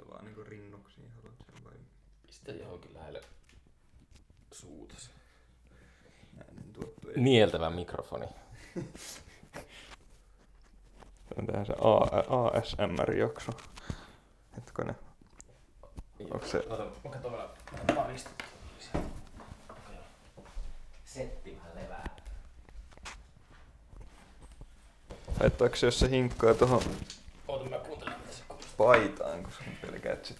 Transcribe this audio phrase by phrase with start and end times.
[0.00, 1.74] sä vaan niinku rinnuksiin haluat sen vai
[2.26, 3.20] Pistä johonkin lähelle
[4.52, 5.10] suutas.
[6.38, 7.08] äänen tuottu?
[7.16, 8.26] Nieltävä mikrofoni.
[11.38, 11.72] On tää se
[12.28, 13.52] ASMR-jakso.
[14.56, 14.96] Hetkonen.
[16.20, 16.64] Onko se...
[16.68, 17.48] Mä katson vielä
[17.94, 18.30] parista.
[21.04, 22.16] Setti vähän levää.
[25.40, 26.82] Haittaako se, jos se hinkkaa tuohon
[27.48, 28.49] Oota, mä kuuntelen kuulostaa.
[28.84, 30.38] Paitaan, koska pelkää, että sit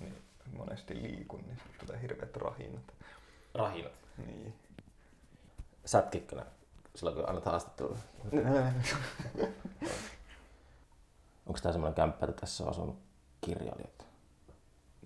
[0.00, 0.14] niin
[0.56, 2.94] monesti liikun, niin sit tulee hirveät rahinat.
[3.54, 3.92] Rahinat.
[4.26, 4.54] Niin.
[5.84, 6.42] Sätkitkö ne
[6.94, 7.96] silloin kun annat haastattelua?
[11.46, 12.98] Onko tää semmoinen kämppä, että tässä on asunut
[13.40, 14.06] kirjailijat?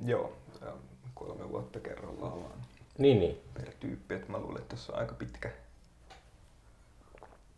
[0.05, 0.81] Joo, se on
[1.15, 2.67] kolme vuotta kerrallaan vaan
[2.99, 3.41] Niin, niin.
[3.55, 5.51] per tyyppi, että mä luulen, että tässä on aika pitkä,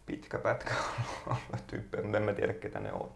[0.07, 0.75] pitkä pätkä
[1.27, 3.13] olla tyyppejä, mutta en mä tiedä ketä ne on.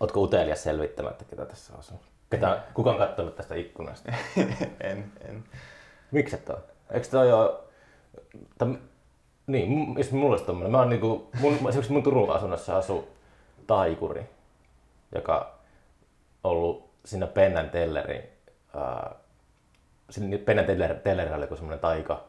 [0.00, 2.00] Ootko utelias selvittämättä, ketä tässä asuu?
[2.30, 4.12] Ketä, kuka on katsonut tästä ikkunasta?
[4.80, 5.44] en, en.
[6.10, 6.58] Miksi et ole?
[6.90, 7.54] Eikö toi ole...
[8.58, 8.76] Täm...
[9.46, 10.72] Niin, jos mulla olisi tommonen.
[10.72, 13.08] Mä oon niinku, mun, esimerkiksi mun Turun asunnossa asuu
[13.66, 14.26] taikuri,
[15.14, 15.58] joka
[16.44, 18.22] on ollut siinä Pennan Tellerin,
[18.76, 19.14] äh,
[20.10, 22.24] siinä Pennan Teller, Tellerillä oli semmoinen taika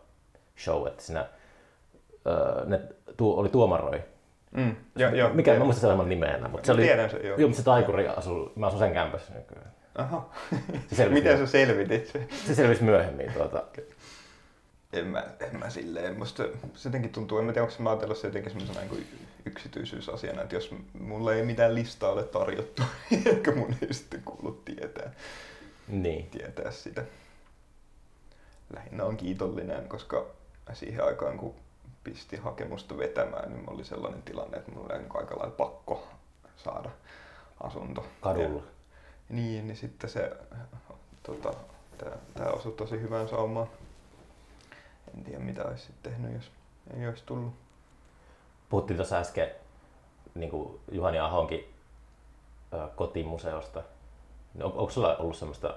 [0.58, 2.82] show, että siinä äh, ne
[3.18, 4.04] tu, oli tuomaroi.
[4.58, 7.20] Mm, joo, joo, Mikä, mä muistan sen ohjelman nimeä enää, mutta se oli, tiedän sen,
[7.26, 7.38] joo.
[7.38, 9.72] joo, mutta se taikuri asuu, mä asun sen kämpässä nykyään.
[9.96, 10.30] Aha.
[10.94, 12.28] Se Miten sä selvitit se?
[12.48, 13.34] se selvisi myöhemmin.
[13.34, 13.64] Tuota.
[14.94, 16.44] En mä, en mä silleen, musta
[16.76, 19.08] se jotenkin tuntuu, en mä tiedä, onko mä ajatellut se jotenkin semmoisena niin
[19.46, 22.84] yksityisyysasiana, että jos mulla ei mitään listaa ole tarjottu,
[23.26, 25.12] ehkä mun ei sitten kuulu tietää,
[25.88, 26.26] Niin.
[26.30, 27.04] tietää sitä.
[28.76, 30.26] Lähinnä on kiitollinen, koska
[30.74, 31.56] siihen aikaan kun
[32.08, 36.08] pisti hakemusta vetämään, niin oli sellainen tilanne, että mulla oli niin aika lailla pakko
[36.58, 36.90] saada
[37.64, 38.06] asunto.
[38.22, 38.62] Kadulla.
[38.62, 38.68] Ja,
[39.30, 40.38] niin, niin sitten se,
[41.24, 41.54] tota,
[41.98, 43.68] tää, tää osui tosi hyvään saumaan.
[45.16, 46.52] En tiedä mitä olisi sitten tehnyt, jos
[46.98, 47.54] ei olisi tullut.
[48.70, 49.52] Puhuttiin tuossa äsken
[50.36, 51.74] niin kuin Juhani Ahonkin
[52.74, 53.84] ö, kotimuseosta.
[54.54, 55.76] Niin on, onko sulla ollut semmoista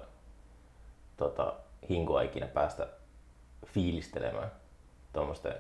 [1.17, 1.55] tota,
[1.89, 2.89] hinkua ikinä päästä
[3.67, 4.53] fiilistelemään
[5.13, 5.55] tuommoisten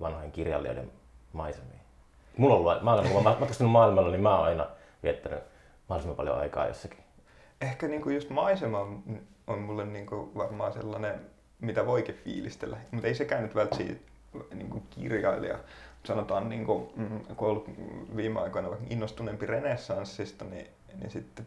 [0.00, 0.92] vanhojen kirjailijoiden
[1.32, 1.80] maisemiin?
[2.36, 4.66] Mulla on ollut, mä kun mä matkustanut maailmalla, niin mä oon aina
[5.02, 5.40] viettänyt
[5.88, 7.04] mahdollisimman paljon aikaa jossakin.
[7.60, 9.02] Ehkä niinku just maisema on,
[9.46, 11.20] on mulle niinku varmaan sellainen,
[11.60, 12.76] mitä voikin fiilistellä.
[12.90, 14.04] Mutta ei sekään nyt välttämättä
[14.54, 15.58] niinku kirjailija.
[16.04, 17.70] Sanotaan, niinku, mm, kun ollut
[18.16, 20.66] viime aikoina vaikka innostuneempi renessanssista, niin,
[21.00, 21.46] niin sitten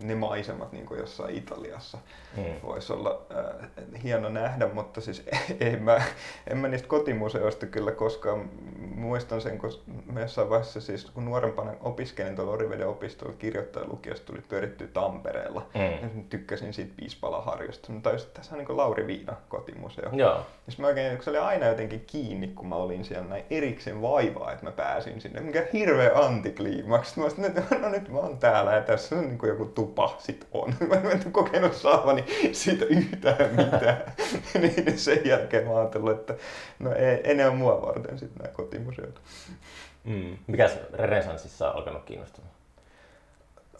[0.00, 1.98] ne maisemat niin kuin jossain Italiassa
[2.36, 2.42] Mm.
[2.62, 3.68] voisi olla äh,
[4.02, 5.26] hieno nähdä, mutta siis
[5.60, 6.02] en mä,
[6.46, 8.50] en mä niistä kotimuseoista kyllä koskaan
[8.94, 9.70] muistan sen, kun
[10.12, 15.66] mä jossain vaiheessa siis kun nuorempana opiskelin tuolla Oriveden opistolla kirjoittajalukiosta tuli pyörittyä Tampereella.
[15.74, 15.80] Mm.
[15.82, 17.92] Ja mä tykkäsin siitä Piispalaharjosta.
[17.92, 20.10] Mä tajusin, että tässä on niin Lauri Viina kotimuseo.
[20.12, 20.36] Joo.
[20.66, 24.52] Ja mä oikein, se oli aina jotenkin kiinni, kun mä olin siellä näin erikseen vaivaa,
[24.52, 25.40] että mä pääsin sinne.
[25.40, 27.20] Mikä hirveä antikliimaksi.
[27.20, 30.14] Mä sanoin, että no nyt mä oon täällä ja tässä on niin kuin joku tupa
[30.18, 30.74] sit on.
[30.88, 34.02] Mä en ole kokenut saavani siitä yhtään mitään.
[34.62, 36.34] niin sen jälkeen mä ajattelin, että
[36.78, 39.20] no ei, enää mua varten sitten nämä kotimuseot.
[40.04, 40.38] Mm.
[40.46, 42.54] Mikäs renesanssissa on alkanut kiinnostumaan?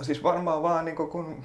[0.03, 1.45] Siis varmaan vaan niin kun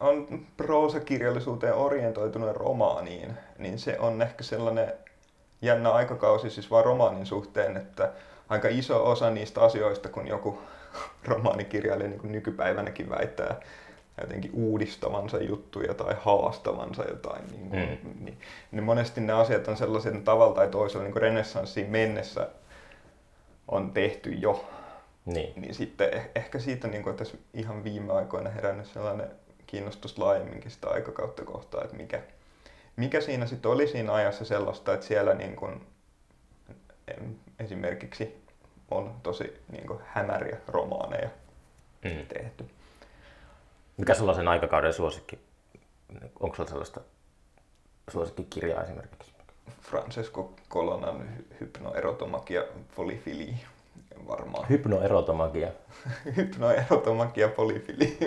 [0.00, 4.92] on proosakirjallisuuteen orientoitunut romaaniin, niin se on ehkä sellainen
[5.62, 8.12] jännä aikakausi siis vaan romaanin suhteen, että
[8.48, 10.58] aika iso osa niistä asioista, kun joku
[11.24, 13.60] romaanikirjailija niin nykypäivänäkin väittää
[14.20, 18.24] jotenkin uudistavansa juttuja tai haastavansa jotain, niin, kuin, Mm.
[18.24, 18.38] niin,
[18.72, 22.48] niin monesti ne asiat on sellaisia, että tavalla tai toisella niin kuin renessanssiin mennessä
[23.68, 24.64] on tehty jo
[25.26, 25.60] Niin.
[25.60, 29.30] niin sitten eh- ehkä siitä niin kuin, tässä ihan viime aikoina herännyt sellainen
[29.66, 32.20] kiinnostus laajemminkin sitä aikakautta kohtaan, että mikä,
[32.96, 35.86] mikä siinä sitten oli siinä ajassa sellaista, että siellä niin kuin,
[37.58, 38.45] esimerkiksi
[38.90, 41.28] on tosi niin kuin, hämäriä romaaneja
[42.04, 42.26] Mm.
[42.28, 42.64] tehty.
[43.96, 45.38] Mikä sulla on sen aikakauden suosikki?
[46.40, 47.00] Onko sulla sellaista
[48.10, 49.32] suosikkikirjaa esimerkiksi?
[49.82, 52.62] Francesco Colonan hy- hypnoerotomakia
[52.96, 53.54] polifili
[54.28, 54.68] varmaan.
[54.68, 55.68] Hypnoerotomagia.
[56.36, 58.18] Hypnoerotomakia polifili.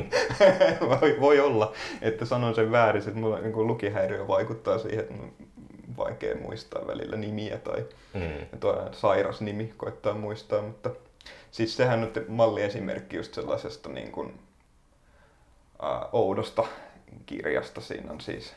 [1.00, 1.72] voi, voi olla,
[2.02, 5.14] että sanon sen väärin, että mulla niin lukihäiriö vaikuttaa siihen, että
[6.10, 7.84] vaikea muistaa välillä nimiä tai
[8.14, 8.58] Mm.
[8.60, 10.90] tuo sairas nimi koittaa muistaa, mutta
[11.50, 14.40] siis sehän on malliesimerkki just sellaisesta niin kuin,
[15.82, 16.64] ää, oudosta
[17.26, 17.80] kirjasta.
[17.80, 18.54] Siinä on siis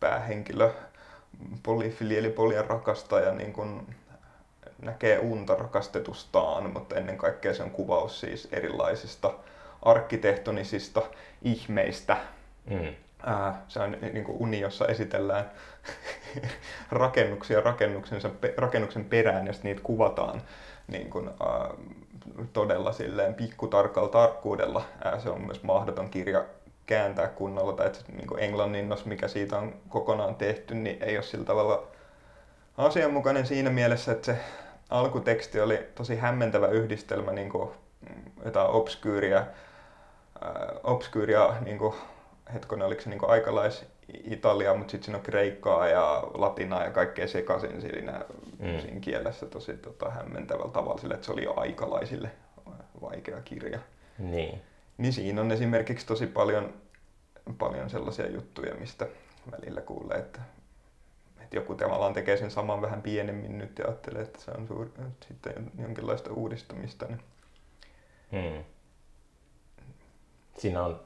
[0.00, 0.70] päähenkilö
[1.62, 3.94] polifili eli polian rakastaja niin kuin
[4.82, 9.34] näkee unta rakastetustaan, mutta ennen kaikkea se on kuvaus siis erilaisista
[9.82, 11.02] arkkitehtonisista
[11.42, 12.16] ihmeistä.
[12.70, 12.94] Mm.
[13.26, 15.50] Ää, se on niin kuin uni, jossa esitellään
[16.90, 20.42] rakennuksia rakennuksensa, rakennuksen perään ja sitten niitä kuvataan
[20.88, 21.70] niin kuin, ää,
[22.52, 24.84] todella silleen pikkutarkalla tarkkuudella.
[25.04, 26.44] Ää, se on myös mahdoton kirja
[26.86, 31.44] kääntää kunnolla, tai että niin englanninnos, mikä siitä on kokonaan tehty, niin ei ole sillä
[31.44, 31.86] tavalla
[32.78, 34.38] asianmukainen siinä mielessä, että se
[34.90, 37.70] alkuteksti oli tosi hämmentävä yhdistelmä niin kuin
[38.44, 39.46] jotain obskyyriä, äh,
[40.82, 41.94] obskyyriä niin kuin,
[42.52, 43.86] hetkonen, oliko se niin aikalais
[44.24, 48.24] Italia, mutta sitten siinä on kreikkaa ja latinaa ja kaikkea sekaisin siinä,
[48.58, 48.80] mm.
[48.80, 52.30] siinä kielessä tosi tota, hämmentävällä tavalla sille, että se oli jo aikalaisille
[53.00, 53.78] vaikea kirja.
[54.18, 54.62] Niin.
[54.98, 56.74] Niin siinä on esimerkiksi tosi paljon,
[57.58, 59.06] paljon sellaisia juttuja, mistä
[59.50, 60.40] välillä kuulee, että,
[61.40, 64.88] että joku tavallaan tekee sen saman vähän pienemmin nyt ja ajattelee, että se on suur,
[65.28, 67.06] sitten jonkinlaista uudistamista.
[67.06, 67.20] Niin.
[68.32, 68.64] Hmm.
[70.58, 71.00] Siinä on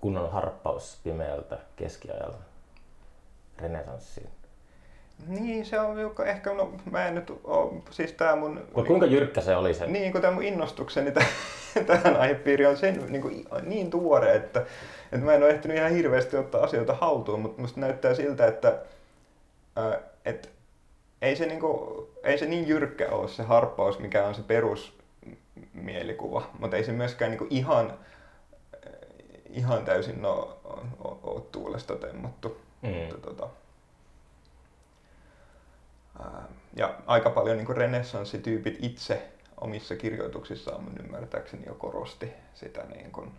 [0.00, 2.38] kunnon harppaus pimeältä keskiajalta
[3.58, 4.28] renesanssiin.
[5.26, 8.66] Niin, se on joka ehkä, no mä en nyt ole, siis tää mun...
[8.72, 9.86] Kuinka jyrkkä se oli se?
[9.86, 11.12] Niin, kun tää mun innostukseni
[11.86, 14.60] tähän aihepiiriin on sen niin, kuin, niin tuore, että,
[15.12, 18.78] että mä en ole ehtinyt ihan hirveästi ottaa asioita haltuun, mutta musta näyttää siltä, että,
[19.76, 20.48] ää, että
[21.22, 26.50] ei, se niin kuin, ei se niin jyrkkä ole se harppaus, mikä on se perusmielikuva,
[26.58, 27.94] mutta ei se myöskään niin kuin ihan,
[29.58, 30.54] ihan täysin ole,
[31.22, 32.60] ole, tuulesta temmattu.
[32.82, 32.88] Mm.
[32.88, 33.48] Mutta, tota,
[36.76, 39.28] ja aika paljon niin renessanssityypit itse
[39.60, 43.30] omissa kirjoituksissaan mun ymmärtääkseni jo korosti sitä niin kuin,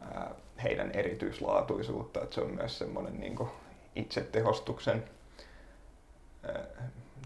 [0.00, 3.50] ää, heidän erityislaatuisuutta, että se on myös semmoinen niin kuin
[3.96, 5.04] itse tehostuksen,
[6.42, 6.64] ää,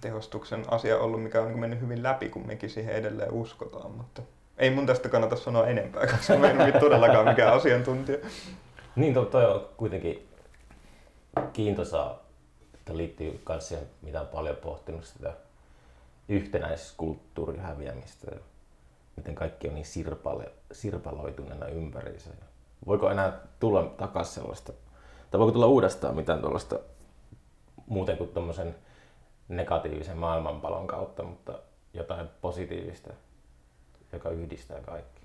[0.00, 4.22] tehostuksen asia ollut, mikä on niin mennyt hyvin läpi, kun mekin siihen edelleen uskotaan, mutta
[4.58, 8.18] ei mun tästä kannata sanoa enempää, koska mä en ole todellakaan mikään asiantuntija.
[8.96, 10.28] Niin, toi, toi on kuitenkin
[11.52, 12.18] kiintoisaa,
[12.74, 15.32] että liittyy myös siihen, mitä on paljon pohtinut sitä
[16.28, 18.40] yhtenäiskulttuurin häviämistä ja
[19.16, 22.30] miten kaikki on niin sirpale, sirpaloituneena ympäriinsä.
[22.86, 24.72] Voiko enää tulla takaisin sellaista,
[25.30, 26.78] tai voiko tulla uudestaan mitään tuollaista
[27.86, 28.74] muuten kuin tuommoisen
[29.48, 31.58] negatiivisen maailmanpalon kautta, mutta
[31.94, 33.12] jotain positiivista,
[34.14, 35.22] joka yhdistää kaikki.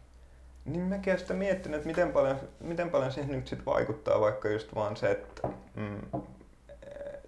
[0.65, 4.75] Niin mäkin sitä miettinyt, että miten paljon, miten paljon siihen nyt sit vaikuttaa vaikka just
[4.75, 6.21] vaan se, että, mm,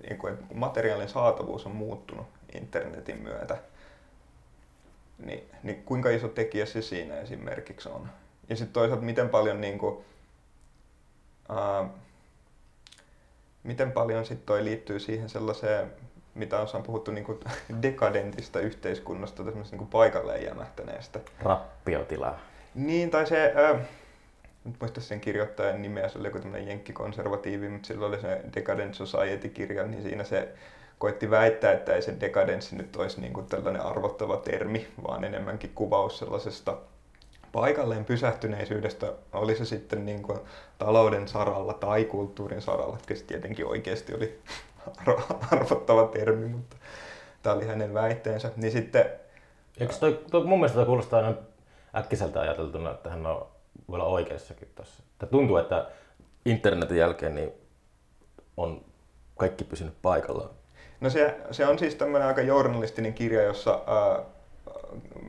[0.07, 3.57] niin kuin, että materiaalin saatavuus on muuttunut internetin myötä,
[5.25, 8.09] niin, niin kuinka iso tekijä se siinä esimerkiksi on?
[8.49, 10.05] Ja sitten toisaalta miten paljon, niin kuin,
[11.49, 11.89] ää,
[13.63, 15.91] miten paljon sit toi liittyy siihen sellaiseen,
[16.35, 17.39] mitä on puhuttu niin kuin
[17.81, 21.19] dekadentista yhteiskunnasta, tämmöisestä niin paikalleen jämähtäneestä.
[21.41, 22.39] Rappiotilaa.
[22.75, 23.79] Niin, tai se, ää,
[24.65, 28.93] nyt muista sen kirjoittajan nimeä, se oli joku tämmöinen jenkkikonservatiivi, mutta sillä oli se Decadent
[28.93, 30.49] Society-kirja, niin siinä se
[30.97, 35.71] koitti väittää, että ei se dekadenssi nyt olisi niin kuin tällainen arvottava termi, vaan enemmänkin
[35.75, 36.77] kuvaus sellaisesta
[37.51, 40.39] paikalleen pysähtyneisyydestä, oli se sitten niin kuin
[40.77, 44.39] talouden saralla tai kulttuurin saralla, että se tietenkin oikeasti oli
[45.51, 46.75] arvottava termi, mutta
[47.43, 48.51] tämä oli hänen väitteensä.
[48.55, 49.05] Niin sitten,
[49.79, 51.37] Eikö toi, toi, mun mielestä toi kuulostaa aina
[51.95, 53.47] äkkiseltä ajateltuna, että hän on,
[53.89, 55.03] voi olla oikeassakin tuossa.
[55.31, 55.87] Tuntuu, että
[56.45, 57.51] internetin jälkeen niin
[58.57, 58.85] on
[59.37, 60.49] kaikki pysynyt paikallaan.
[61.01, 64.23] No se, se on siis tämmöinen aika journalistinen kirja, jossa ää,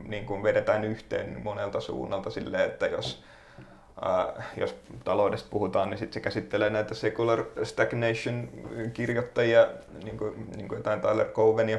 [0.07, 3.23] niin kuin vedetään yhteen monelta suunnalta silleen, että jos,
[4.05, 8.49] ää, jos taloudesta puhutaan, niin sit se käsittelee näitä secular stagnation
[8.93, 9.67] kirjoittajia,
[10.03, 11.77] niin kuin, niin kuin jotain Tyler Covenia,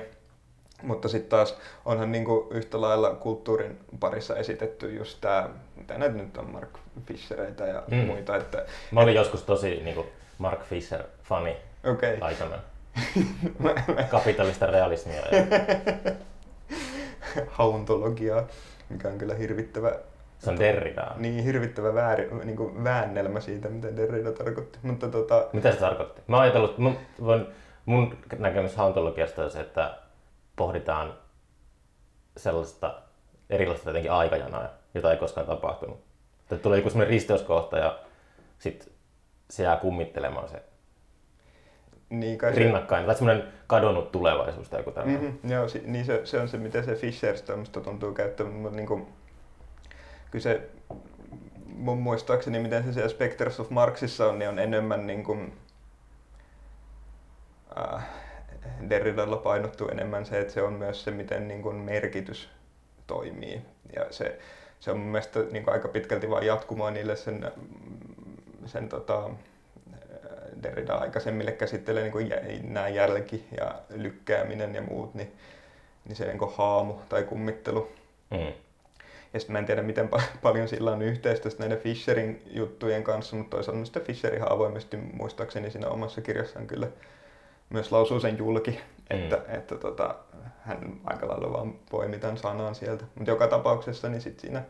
[0.83, 6.17] mutta sitten taas onhan niin kuin yhtä lailla kulttuurin parissa esitetty just tämä, mitä näitä
[6.17, 7.97] nyt on, Mark Fishereitä ja mm.
[7.97, 8.37] muita.
[8.37, 10.07] Että, Mä olin et, joskus tosi niin kuin
[10.39, 12.19] Mark Fisher-fani okay.
[12.21, 12.59] aikana.
[14.11, 15.21] Kapitalista realismia.
[15.21, 15.47] Ja...
[17.47, 18.47] Hauntologiaa,
[18.89, 19.93] mikä on kyllä hirvittävä
[20.39, 21.15] se on Derrida.
[21.17, 24.79] Niin, hirvittävä vääri, niin kuin väännelmä siitä, mitä Derrida tarkoitti.
[24.83, 25.47] Mutta tota...
[25.53, 26.23] Mitä se tarkoitti?
[26.27, 26.97] Mä ajatellut, mun,
[27.87, 29.99] mun näkemys hauntologiasta on se, että
[30.57, 31.15] pohditaan
[32.37, 32.95] sellaista
[33.51, 36.05] erilaista jotenkin aikajanaa, jota ei koskaan tapahtunut.
[36.43, 37.99] Että tulee joku sellainen risteyskohta ja
[38.59, 38.89] sitten
[39.51, 40.63] se jää kummittelemaan se
[42.21, 45.23] niin kai rinnakkain, tai semmoinen kadonnut tulevaisuus tai joku tämmöinen.
[45.23, 48.77] Mm-hmm, joo, si- niin se, se, on se, miten se Fisher sitä tuntuu käyttämään, mutta
[48.77, 49.07] niin kuin,
[50.35, 50.61] kyllä se
[51.67, 55.53] mun muistaakseni, miten se siellä Spectres of Marxissa on, niin on enemmän niin kuin,
[57.79, 58.05] äh,
[58.91, 62.49] Derridalla painottuu enemmän se, että se on myös se, miten niin kuin merkitys
[63.07, 63.61] toimii.
[63.97, 64.39] Ja se,
[64.81, 67.53] se on mun mielestä niin aika pitkälti vain jatkumoa niille sen,
[68.67, 69.31] sen tota,
[70.63, 75.33] Derrida aikaisemmille käsittelee niin kuin nämä jälki ja lykkääminen ja muut, niin,
[76.05, 77.93] niin se niin haamu tai kummittelu.
[78.31, 78.64] Mm.
[79.35, 83.37] Ja sitten mä en tiedä, miten pa- paljon sillä on yhteistyöstä näiden Fisherin juttujen kanssa,
[83.37, 86.89] mutta toisaalta sitten Fisher ihan avoimesti muistaakseni siinä omassa kirjassaan kyllä
[87.71, 88.79] myös lausuu sen julki, mm.
[89.09, 90.15] että, että tota,
[90.61, 93.05] hän aika lailla vaan poimi tämän sanan sieltä.
[93.15, 94.63] Mutta joka tapauksessa niin sit siinä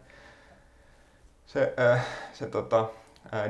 [1.46, 2.88] se, äh, se tota,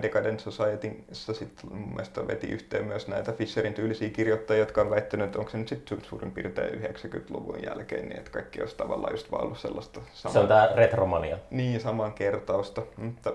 [0.02, 5.26] Decadent Societyssa sit mun mielestä veti yhteen myös näitä Fisherin tyylisiä kirjoittajia, jotka on väittänyt,
[5.26, 9.30] että onko se nyt sitten suurin piirtein 90-luvun jälkeen, niin että kaikki olisi tavallaan just
[9.30, 10.32] vaan ollut sellaista samaa.
[10.32, 11.38] Se on tämä retromania.
[11.50, 12.82] Niin, saman kertausta.
[12.96, 13.32] Mutta,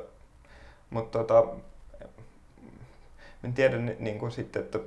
[0.90, 1.44] mutta tota,
[3.44, 4.80] en tiedä niin kuin sitten, että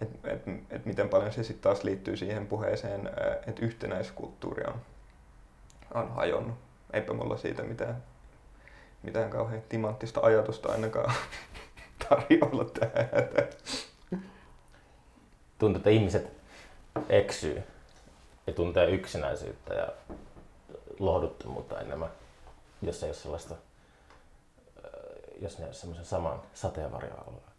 [0.00, 3.10] et, et, et miten paljon se sitten taas liittyy siihen puheeseen,
[3.46, 4.74] että yhtenäiskulttuuri on,
[5.94, 6.56] on hajonnut.
[6.92, 8.02] Eipä mulla siitä mitään
[9.02, 11.14] mitään kauhean timanttista ajatusta ainakaan
[12.08, 13.48] tarjolla tähän.
[15.58, 16.32] Tuntuu, että ihmiset
[17.08, 17.62] eksyy
[18.46, 19.88] ja tuntee yksinäisyyttä ja
[20.98, 22.08] lohduttomuutta enemmän,
[22.82, 23.54] jos ei ole sellaista,
[25.40, 27.50] jos ne semmoisen saman sateenvarjoalueen.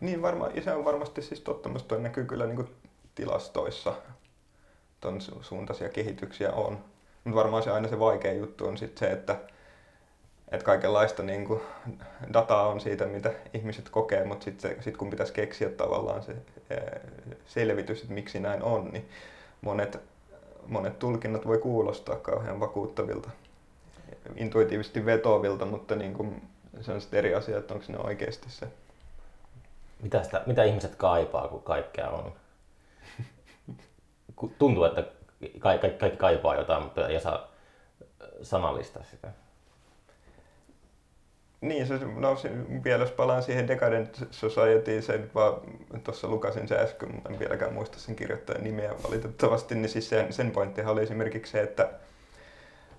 [0.00, 2.76] Niin varmaan, ja se on varmasti siis totta, mutta toi näkyy kyllä niin
[3.14, 3.94] tilastoissa,
[5.00, 6.84] ton suuntaisia kehityksiä on.
[7.24, 9.40] Mutta varmaan se aina se vaikea juttu on sit se, että
[10.52, 11.60] että kaikenlaista niin kuin,
[12.32, 16.36] dataa on siitä, mitä ihmiset kokee, mutta sitten sit kun pitäisi keksiä tavallaan se
[17.46, 19.08] selvitys, että miksi näin on, niin
[19.60, 20.00] monet,
[20.66, 23.30] monet tulkinnat voi kuulostaa kauhean vakuuttavilta,
[24.36, 26.42] intuitiivisesti vetovilta, mutta niin kuin,
[26.80, 28.66] se on sitten eri asia, että onko ne oikeasti se.
[30.02, 32.32] Mitä, sitä, mitä ihmiset kaipaa, kun kaikkea on?
[34.58, 35.04] Tuntuu, että
[35.58, 37.48] kaikki, kaipaa jotain, mutta ei saa
[38.42, 39.28] sanallistaa sitä.
[41.60, 42.36] Niin, se, no,
[42.84, 45.60] vielä jos palaan siihen Decadent Society, se vaan
[46.04, 50.32] tuossa lukasin se äsken, mutta en vieläkään muista sen kirjoittajan nimeä valitettavasti, niin siis sen,
[50.32, 51.88] sen pointtihan oli esimerkiksi se, että,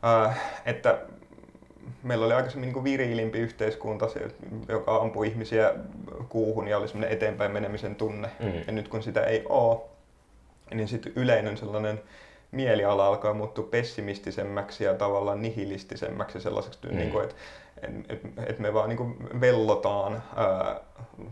[0.05, 0.99] äh, että
[2.03, 4.27] meillä oli aikaisemmin niin viriilimpi yhteiskunta, se,
[4.67, 5.73] joka ampui ihmisiä
[6.29, 8.29] kuuhun ja oli semmoinen eteenpäin menemisen tunne.
[8.39, 8.53] Mm.
[8.67, 9.79] Ja nyt kun sitä ei ole,
[10.73, 12.01] niin sitten yleinen sellainen
[12.51, 16.97] mieliala alkaa muuttua pessimistisemmäksi ja tavallaan nihilistisemmäksi sellaiseksi, mm.
[16.97, 17.35] niin kuin, että
[18.09, 20.79] et, et me vaan niin vellotaan ää,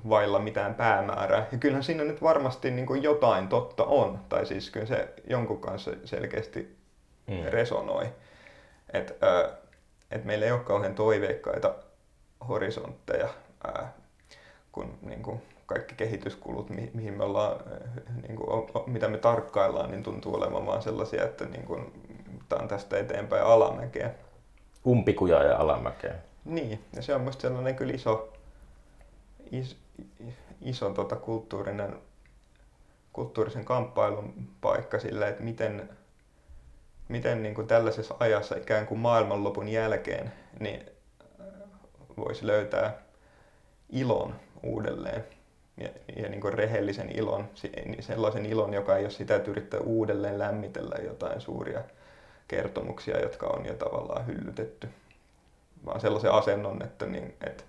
[0.09, 1.47] vailla mitään päämäärää.
[1.51, 5.91] Ja kyllähän siinä nyt varmasti niin jotain totta on, tai siis kyllä se jonkun kanssa
[6.05, 6.77] selkeästi
[7.27, 7.43] mm.
[7.49, 8.05] resonoi.
[8.93, 9.13] Että
[10.11, 11.75] et meillä ei ole kauhean toiveikkaita
[12.47, 13.27] horisontteja,
[13.63, 13.93] ää,
[14.71, 17.55] kun niin kuin kaikki kehityskulut, mi- mihin me ollaan,
[18.27, 22.03] niin kuin, mitä me tarkkaillaan, niin tuntuu olevan vaan sellaisia, että niin kuin,
[22.49, 24.11] tämä on tästä eteenpäin alamäkeä.
[24.85, 26.15] Umpikuja ja alamäkeä.
[26.47, 28.33] Niin, ja se on minusta sellainen kyllä iso,
[29.51, 29.77] is,
[30.61, 31.95] iso tota, kulttuurinen,
[33.13, 35.89] kulttuurisen kamppailun paikka sillä, että miten,
[37.07, 40.85] miten niin kuin tällaisessa ajassa ikään kuin maailmanlopun jälkeen niin
[42.17, 43.01] voisi löytää
[43.89, 45.25] ilon uudelleen.
[45.77, 47.49] Ja, ja niin kuin rehellisen ilon,
[47.99, 51.81] sellaisen ilon, joka ei ole sitä, että yrittää uudelleen lämmitellä jotain suuria
[52.47, 54.89] kertomuksia, jotka on jo tavallaan hyllytetty
[55.87, 57.63] vaan sellaisen asennon, että, niin, että,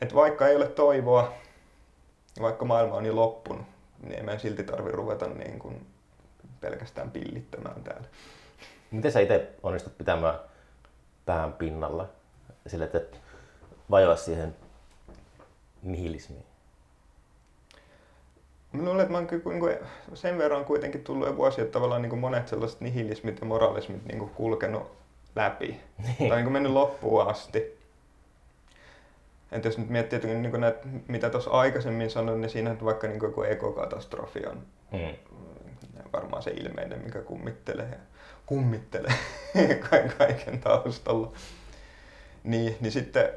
[0.00, 1.32] että vaikka ei ole toivoa,
[2.40, 3.66] vaikka maailma on jo loppunut,
[4.02, 5.86] niin ei meidän silti tarvitse ruveta niin kuin
[6.60, 8.08] pelkästään pillittämään täällä.
[8.90, 10.38] Miten sä itse onnistut pitämään
[11.26, 12.08] pään pinnalla
[12.66, 13.16] sille, että
[13.90, 14.56] vajoa siihen
[15.82, 16.44] nihilismiin?
[18.72, 19.78] Mä luulen, että mä oon kyllä
[20.14, 24.04] sen verran kuitenkin tullut jo vuosia, että tavallaan niin kuin monet sellaiset nihilismit ja moralismit
[24.04, 25.03] niin kuin kulkenut
[25.36, 25.80] läpi.
[25.98, 26.28] Niin.
[26.28, 27.78] Tai niin kuin mennyt loppuun asti.
[29.52, 33.32] Et jos nyt miettii, että niin näitä, mitä tuossa aikaisemmin sanoin, niin siinä vaikka niin
[33.34, 34.62] kuin ekokatastrofi on
[34.92, 35.14] hmm.
[36.12, 37.98] varmaan se ilmeinen, mikä kummittelee,
[38.46, 39.14] kummittelee
[40.18, 41.32] kaiken taustalla.
[42.44, 43.28] Niin, niin sitten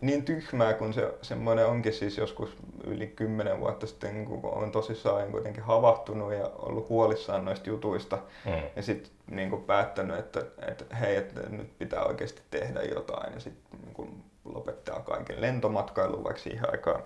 [0.00, 5.30] niin tyhmää kuin se semmoinen onkin siis joskus yli kymmenen vuotta sitten, kun on tosissaan
[5.30, 8.62] kuitenkin havahtunut ja ollut huolissaan noista jutuista mm.
[8.76, 13.80] ja sitten niin päättänyt, että, että hei, että nyt pitää oikeasti tehdä jotain ja sitten
[13.96, 17.02] niin lopettaa kaiken lentomatkailun, vaikka siihen aikaan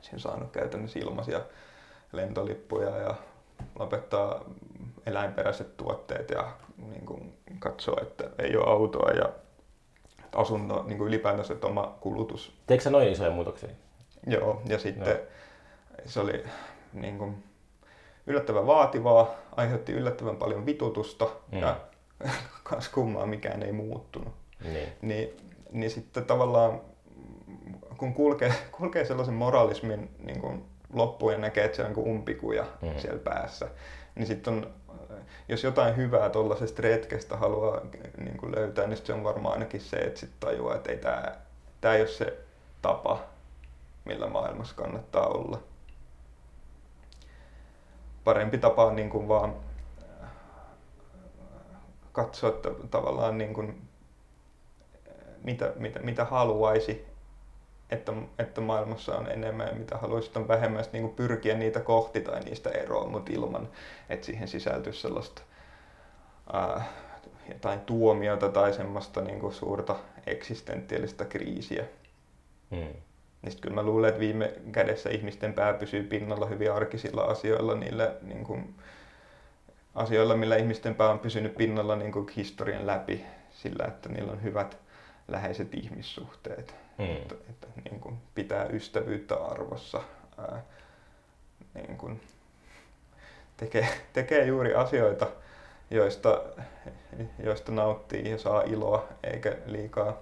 [0.00, 1.40] sen saanut käytännössä ilmaisia
[2.12, 3.14] lentolippuja ja
[3.78, 4.44] lopettaa
[5.06, 6.52] eläinperäiset tuotteet ja
[6.90, 9.28] niin kuin katsoo, että ei ole autoa ja
[10.34, 12.52] asunnon niin kuin ylipäätänsä oma kulutus.
[12.66, 13.68] Teekö noin isoja muutoksia?
[14.26, 15.26] Joo, ja sitten Joo.
[16.06, 16.44] se oli
[16.92, 17.44] niin kuin,
[18.26, 21.58] yllättävän vaativaa, aiheutti yllättävän paljon vitutusta mm.
[21.58, 21.80] ja
[22.62, 24.34] kas kummaa mikään ei muuttunut.
[24.64, 24.88] Niin.
[25.02, 25.36] Niin,
[25.72, 26.80] niin sitten tavallaan
[27.96, 32.08] kun kulkee, kulkee sellaisen moralismin niin kuin loppuun ja näkee, että se on niin kuin
[32.08, 32.98] umpikuja mm.
[32.98, 33.68] siellä päässä,
[34.14, 34.74] niin sitten on,
[35.48, 37.80] jos jotain hyvää tuollaisesta retkestä haluaa
[38.18, 41.36] niin kuin löytää, niin se on varmaan ainakin se, että sitten tajuaa, että ei tämä,
[41.80, 42.38] tämä ei ole se
[42.82, 43.18] tapa,
[44.04, 45.60] millä maailmassa kannattaa olla.
[48.24, 49.54] Parempi tapa on niin kuin vaan
[52.12, 53.88] katsoa että tavallaan niin kuin,
[55.42, 57.13] mitä, mitä, mitä haluaisi,
[57.94, 61.80] että, että maailmassa on enemmän ja mitä haluaisi, että on vähemmän, niin kuin pyrkiä niitä
[61.80, 63.68] kohti tai niistä eroon, mutta ilman,
[64.08, 65.42] että siihen sisältyisi sellaista
[66.52, 66.84] ää,
[67.48, 69.96] jotain tuomiota tai semmoista niin kuin suurta
[70.26, 71.84] eksistentiaalista kriisiä.
[72.70, 72.94] Hmm.
[73.42, 78.14] Niin kyllä mä luulen, että viime kädessä ihmisten pää pysyy pinnalla hyvin arkisilla asioilla, niillä
[78.22, 78.74] niin kuin,
[79.94, 84.42] asioilla, millä ihmisten pää on pysynyt pinnalla niin kuin historian läpi sillä, että niillä on
[84.42, 84.83] hyvät
[85.28, 86.74] läheiset ihmissuhteet.
[86.98, 87.04] Mm.
[87.04, 90.00] Että, että niin kuin pitää ystävyyttä arvossa.
[90.38, 90.62] Ää,
[91.74, 92.20] niin kuin
[93.56, 95.26] tekee, tekee juuri asioita,
[95.90, 96.42] joista,
[97.38, 100.16] joista nauttii ja saa iloa, eikä liikaa,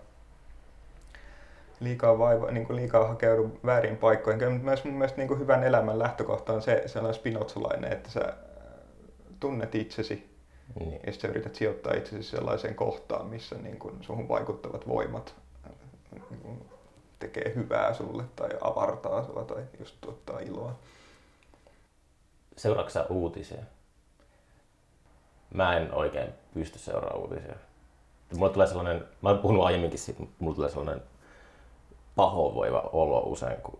[1.80, 4.38] liikaa, vaiva, niin kuin liikaa hakeudu väärin paikkoihin.
[4.38, 8.34] Kyllä myös mun mielestä niin kuin hyvän elämän lähtökohta on se sellainen spinotsalainen, että sä
[9.40, 10.31] tunnet itsesi
[10.78, 11.00] niin.
[11.06, 15.34] ja sitten yrität sijoittaa itsesi sellaiseen kohtaan, missä niin kun suhun vaikuttavat voimat
[16.12, 16.64] niin kun
[17.18, 20.74] tekee hyvää sulle tai avartaa sua tai just tuottaa iloa.
[22.56, 23.62] Seuraatko uutisia?
[25.54, 27.54] Mä en oikein pysty seuraamaan uutisia.
[28.36, 31.02] Mulla tulee sellainen, mä oon puhunut aiemminkin siitä, mutta mulla tulee sellainen
[32.16, 33.78] pahoinvoiva olo usein, kun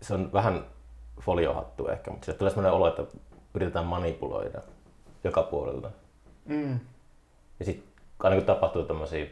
[0.00, 0.66] se on vähän
[1.20, 3.04] foliohattu ehkä, mutta tulee sellainen olo, että
[3.54, 4.62] yritetään manipuloida
[5.26, 5.90] joka puolelta.
[6.44, 6.80] Mm.
[7.58, 9.26] Ja sitten aina kun tapahtuu tämmöisiä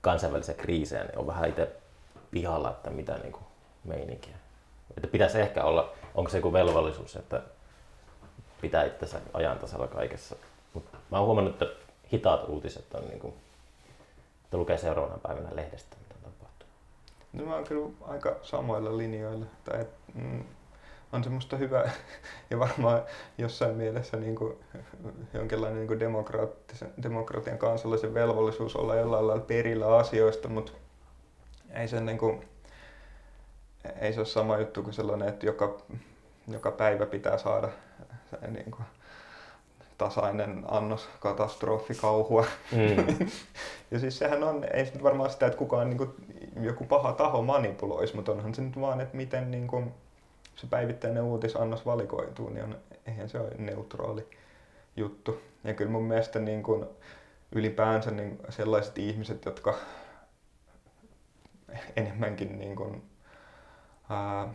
[0.00, 1.76] kansainvälisiä kriisejä, niin on vähän itse
[2.30, 3.44] pihalla, että mitä niin kuin
[3.84, 4.34] meininkiä.
[4.96, 7.42] Että pitäisi ehkä olla, onko se joku velvollisuus, että
[8.60, 10.36] pitää itsensä ajan tasalla kaikessa.
[10.74, 11.66] Mut mä oon huomannut, että
[12.12, 13.34] hitaat uutiset on niin kuin,
[14.44, 16.68] että lukee seuraavana päivänä lehdestä, mitä tapahtuu.
[17.32, 19.46] No mä oon kyllä aika samoilla linjoilla.
[19.64, 20.44] Tai, mm,
[21.12, 21.90] on semmoista hyvää
[22.50, 23.02] ja varmaan
[23.38, 24.56] jossain mielessä niin kuin,
[25.34, 26.00] jonkinlainen niin kuin
[27.02, 30.72] demokratian kansallisen velvollisuus olla jollain lailla perillä asioista, mutta
[31.74, 32.48] ei se, niin kuin,
[34.00, 35.78] ei se ole sama juttu kuin sellainen, että joka,
[36.48, 37.68] joka päivä pitää saada
[38.48, 38.84] niin kuin,
[39.98, 42.44] tasainen annos katastrofikauhua.
[42.72, 43.28] Mm.
[43.90, 46.10] ja siis sehän on, ei se varmaan sitä, että kukaan niin kuin,
[46.60, 49.94] joku paha taho manipuloisi, mutta onhan se nyt vaan, että miten niin kuin,
[50.60, 54.26] se päivittäinen uutisannos valikoituu, niin on, eihän se ole neutraali
[54.96, 55.40] juttu.
[55.64, 56.86] Ja kyllä mun mielestä niin kuin
[57.52, 59.74] ylipäänsä niin sellaiset ihmiset, jotka
[61.96, 63.02] enemmänkin niin kuin,
[64.10, 64.48] ää,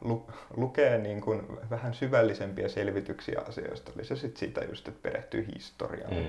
[0.00, 5.46] lu, lukee niin kuin vähän syvällisempiä selvityksiä asioista, eli se sitten siitä just, että perehtyy
[5.54, 6.26] historiaan mm.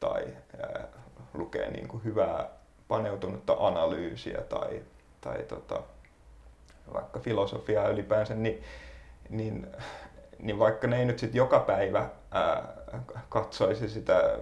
[0.00, 0.26] tai
[0.62, 0.88] ää,
[1.34, 2.48] lukee niin kuin hyvää
[2.88, 4.82] paneutunutta analyysiä tai,
[5.20, 5.82] tai tota,
[6.94, 8.62] vaikka filosofiaa ylipäänsä, niin,
[9.30, 9.66] niin,
[10.38, 12.68] niin vaikka ne ei nyt sitten joka päivä ää,
[13.28, 14.38] katsoisi sitä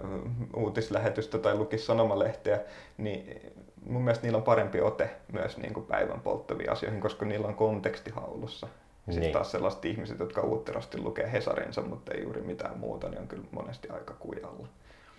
[0.55, 2.59] uutislähetystä tai lukisi sanomalehteä,
[2.97, 3.41] niin
[3.85, 7.55] mun mielestä niillä on parempi ote myös niin kuin päivän polttaviin asioihin, koska niillä on
[7.55, 8.67] kontekstihaulussa.
[9.05, 9.13] Niin.
[9.13, 13.27] Sitten taas sellaiset ihmiset, jotka uutterasti lukee Hesarinsa, mutta ei juuri mitään muuta, niin on
[13.27, 14.67] kyllä monesti aika kujalla.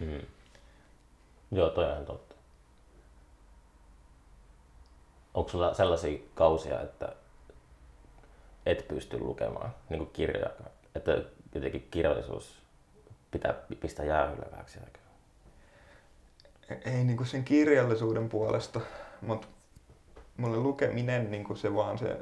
[0.00, 0.20] Mm.
[1.50, 2.25] Joo, toi on totta.
[5.36, 7.12] Onko sulla sellaisia kausia, että
[8.66, 10.50] et pysty lukemaan niin kuin kirjoja,
[10.94, 11.22] että
[11.54, 12.62] jotenkin kirjallisuus
[13.30, 15.02] pitää pistää jäähylle aikaa?
[16.84, 18.80] Ei niin kuin sen kirjallisuuden puolesta,
[19.20, 19.46] mutta
[20.36, 22.18] mulle lukeminen, niin kuin se vaan se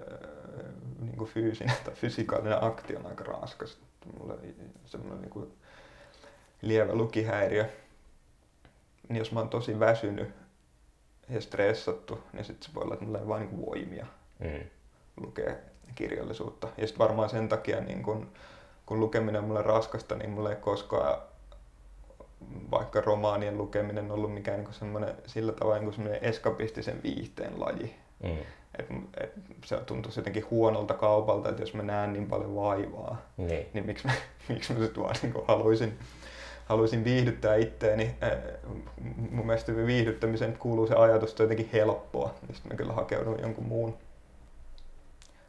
[1.01, 3.79] niin kuin fyysinen tai fysikaalinen akti on aika raskas.
[4.19, 4.35] Mulle
[4.87, 5.53] semmoinen niin
[6.63, 7.69] lievä lukihäiriö.
[9.09, 10.44] Niin jos mä oon tosi väsynyt
[11.29, 14.07] ja stressattu, niin sitten se voi olla, että vaan niin voimia
[14.39, 14.61] mm.
[15.17, 15.55] lukea
[15.95, 16.69] kirjallisuutta.
[16.79, 18.33] Ja sitten varmaan sen takia, niin kun,
[18.87, 21.19] kun lukeminen on mulle raskasta, niin mulla ei koskaan
[22.71, 27.95] vaikka romaanien lukeminen ollut mikään niin semmoinen, sillä tavalla niin semmoinen eskapistisen viihteen laji.
[28.23, 28.39] Mm.
[28.79, 28.87] Et,
[29.21, 29.33] et
[29.65, 34.07] se tuntuisi jotenkin huonolta kaupalta, että jos mä näen niin paljon vaivaa, niin, niin miksi
[34.07, 34.13] mä,
[34.49, 35.99] miksi mä sit vaan niin haluaisin
[36.67, 38.17] haluaisin viihdyttää itteeni.
[39.31, 42.35] Mun mielestä viihdyttämisen kuuluu se ajatus, että on jotenkin helppoa.
[42.53, 43.97] Sitten mä kyllä hakeudun jonkun muun,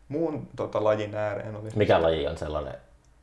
[0.07, 1.55] muun tota, lajin ääreen.
[1.55, 2.75] Olisi Mikä laji on sellainen,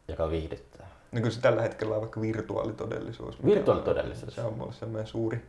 [0.09, 0.89] joka viihdyttää?
[1.13, 3.45] Niin kuin se tällä hetkellä on vaikka virtuaalitodellisuus.
[3.45, 4.39] Virtuaalitodellisuus?
[4.39, 5.43] On, se on mulle semmoinen suuri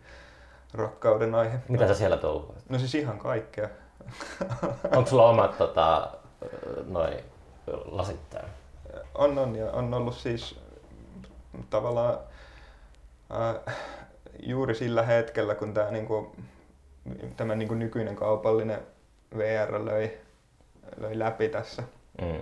[0.73, 1.59] rakkauden aihe.
[1.69, 2.69] Mitä sä siellä touhuat?
[2.69, 3.69] No siis ihan kaikkea.
[4.95, 6.11] Onko sulla omat tota,
[6.87, 7.23] noi
[7.85, 8.49] lasit täällä?
[9.15, 10.59] On, on ja on ollut siis
[11.69, 12.17] tavallaan
[13.31, 13.75] äh,
[14.39, 16.35] juuri sillä hetkellä, kun tämä niinku,
[17.37, 18.79] tämä niinku nykyinen kaupallinen
[19.37, 20.17] VR löi,
[20.97, 21.83] löi läpi tässä.
[22.21, 22.41] Mm.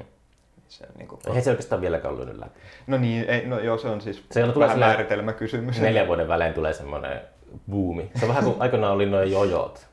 [0.67, 2.60] Se, niinku, Ei se oikeastaan vieläkään ollut läpi.
[2.88, 5.82] no niin, ei, no joo, se on siis Se on vähän määritelmäkysymys.
[5.82, 7.22] Neljän vuoden välein tulee semmoinen
[7.70, 8.12] buumi.
[8.15, 9.88] Se on vähän kuin aikoinaan oli noin jojot.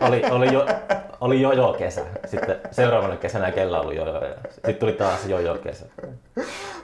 [0.00, 0.66] Oli, oli, jo,
[1.20, 2.04] oli jojo kesä.
[2.26, 4.20] Sitten seuraavana kesänä kellä ollut jojo.
[4.50, 5.86] Sitten tuli taas jojo kesä.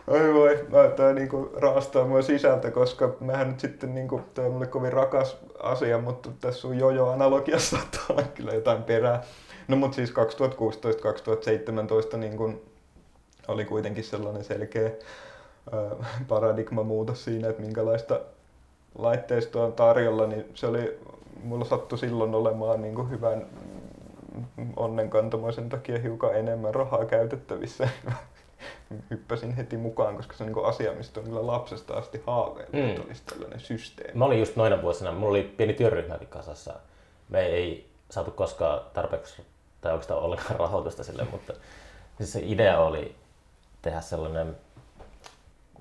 [0.06, 4.52] Oi voi, mä- tää niinku raastaa mua sisältä, koska mähän nyt sitten niinku, tää on
[4.52, 9.22] mulle kovin rakas asia, mutta tässä sun jojo-analogiassa saattaa olla kyllä jotain perää.
[9.68, 12.60] No mut siis 2016-2017 niin
[13.48, 14.90] oli kuitenkin sellainen selkeä
[15.72, 15.96] ö,
[16.28, 18.20] paradigmamuutos siinä, että minkälaista
[18.98, 20.98] laitteistoa on tarjolla, niin se oli,
[21.42, 23.46] mulla sattui silloin olemaan niin kuin hyvän
[24.76, 27.88] onnenkantamoisen takia hiukan enemmän rahaa käytettävissä.
[29.10, 32.88] Hyppäsin heti mukaan, koska se on niin asia, mistä on kyllä lapsesta asti haaveillut, Mm.
[32.90, 34.18] että olisi tällainen systeemi.
[34.18, 36.74] Mä olin just noina vuosina, mulla oli pieni työryhmä kasassa.
[37.28, 39.42] Me ei saatu koskaan tarpeeksi
[39.80, 41.52] tai oikeastaan ollenkaan rahoitusta sille, mutta
[42.18, 43.16] siis se idea oli
[43.82, 44.56] tehdä sellainen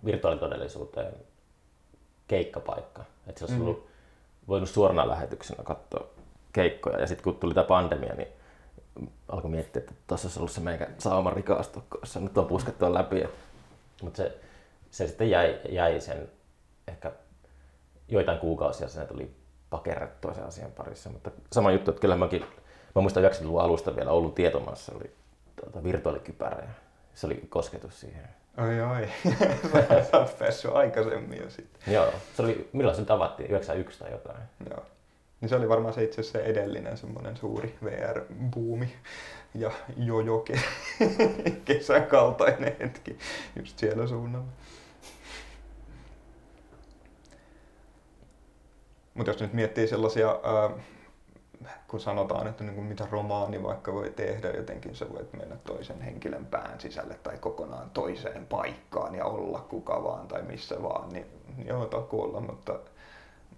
[0.06, 1.14] virtuaalitodellisuuteen
[2.28, 3.04] keikkapaikka.
[3.28, 3.64] Että se olisi Mhm.
[3.68, 3.88] ollut
[4.48, 6.04] voinut suorana lähetyksenä katsoa
[6.54, 7.00] keikkoja.
[7.00, 8.28] Ja sitten kun tuli tämä pandemia, niin
[9.28, 13.24] alkoi miettiä, että tuossa olisi ollut se meikä sauma rikastua, koska nyt on puskettua läpi.
[14.02, 14.38] Mutta se,
[14.92, 16.30] se sitten jäi, jäi sen
[16.88, 17.12] ehkä
[18.08, 19.32] joitain kuukausia sen tuli
[19.70, 21.10] pakerrettua sen asian parissa.
[21.10, 22.46] Mutta sama juttu, että kyllä mäkin,
[22.96, 25.12] mä muistan 90-luvun alusta vielä Oulun tietomassa oli
[25.56, 26.70] tuota, virtuaalikypärä ja
[27.14, 28.30] se oli kosketus siihen.
[28.58, 29.10] Oi oi,
[30.12, 31.94] sä oot päässyt aikaisemmin jo sitten.
[31.94, 33.50] Joo, se oli, milloin se nyt avattiin?
[33.50, 34.40] 91 tai jotain.
[34.70, 34.86] Joo.
[35.42, 38.90] Niin se oli varmaan se itse asiassa se edellinen semmoinen suuri VR-buumi
[39.54, 40.60] ja jojo ke-
[41.66, 43.18] kesän kaltainen hetki
[43.56, 44.48] just siellä suunnalla.
[49.14, 50.70] Mutta jos nyt miettii sellaisia, ää,
[51.88, 56.02] kun sanotaan, että niin kuin mitä romaani vaikka voi tehdä, jotenkin sä voit mennä toisen
[56.02, 61.26] henkilön pään sisälle tai kokonaan toiseen paikkaan ja olla kuka vaan tai missä vaan, niin
[61.66, 62.80] joo, takuulla, mutta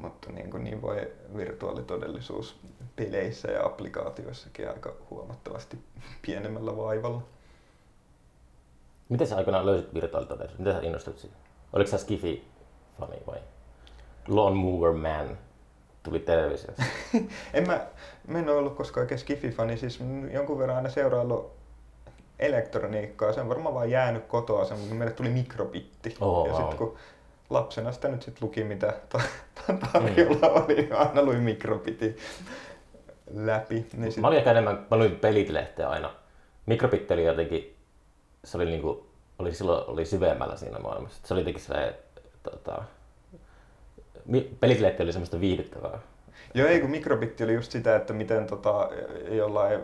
[0.01, 2.59] mutta niin, kuin niin voi virtuaalitodellisuus
[2.95, 5.77] peleissä ja applikaatioissakin aika huomattavasti
[6.21, 7.21] pienemmällä vaivalla.
[9.09, 10.65] Miten sä aikoinaan löysit virtuaalitodellisuuden?
[10.65, 11.35] Miten sä innostut siitä?
[11.73, 13.39] Oliko sä Skifi-fani vai?
[14.27, 15.37] Lawn Mover Man
[16.03, 16.83] tuli televisiossa.
[17.53, 17.87] En mä,
[18.27, 19.99] mä en ole ollut koskaan oikein Skifi-fani, siis
[20.33, 21.51] jonkun verran aina seuraillut
[22.39, 26.15] elektroniikkaa, se on varmaan vaan jäänyt kotoa sen, kun meille tuli mikrobitti.
[26.21, 26.61] Oh, ja wow.
[26.61, 26.97] sitten kun
[27.51, 29.21] lapsena sitä nyt sit luki, mitä ta-
[29.91, 32.17] tarjolla oli, niin aina luin mikrobitin
[33.33, 33.85] läpi.
[33.97, 36.13] Niin sit, Mä olin ehkä enemmän, mä luin pelit-lehteä aina.
[36.65, 37.75] Mikrobitti oli jotenkin,
[38.43, 39.07] se oli niinku,
[39.39, 41.21] oli silloin oli syvemmällä siinä maailmassa.
[41.27, 41.95] Se oli jotenkin se,
[42.43, 42.83] tota,
[44.25, 45.99] mi- pelit-lehti oli semmoista viihdyttävää.
[46.53, 48.89] Joo, ei kun mikrobitti oli just sitä, että miten tota,
[49.29, 49.79] jollain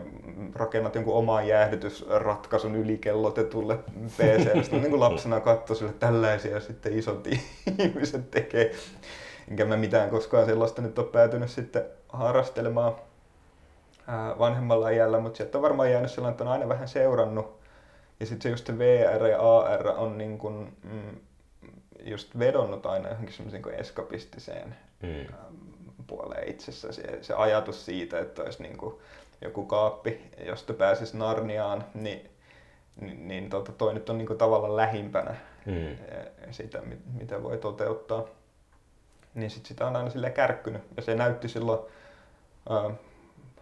[0.54, 3.78] rakennat jonkun oman jäähdytysratkaisun ylikellotetulle
[4.16, 4.62] PClle.
[4.62, 7.26] Sitten niin kuin lapsena katsoi sille tällaisia sitten isot
[7.78, 8.72] ihmiset tekee.
[9.50, 12.94] Enkä mä mitään koskaan sellaista nyt ole päätynyt sitten harrastelemaan
[14.38, 17.58] vanhemmalla iällä, mutta sieltä on varmaan jäänyt sellainen, että on aina vähän seurannut.
[18.20, 21.16] Ja sitten se just se VR ja AR on niin kuin, mm,
[22.00, 25.34] just vedonnut aina johonkin semmoiseen kuin eskapistiseen Mm.
[26.08, 26.92] Puoleen itsessä.
[26.92, 28.94] Se, se ajatus siitä, että olisi niin kuin
[29.40, 32.30] joku kaappi, josta pääsisi Narniaan, niin,
[33.00, 35.34] niin, niin tota, toi nyt on niin kuin tavallaan lähimpänä
[35.66, 35.88] Mm.
[35.92, 35.98] eh,
[36.50, 38.24] sitä, mit- mitä voi toteuttaa.
[39.34, 40.82] Niin sit sitä on aina sille kärkkynyt.
[40.96, 41.80] Ja se näytti silloin
[42.70, 42.92] äh,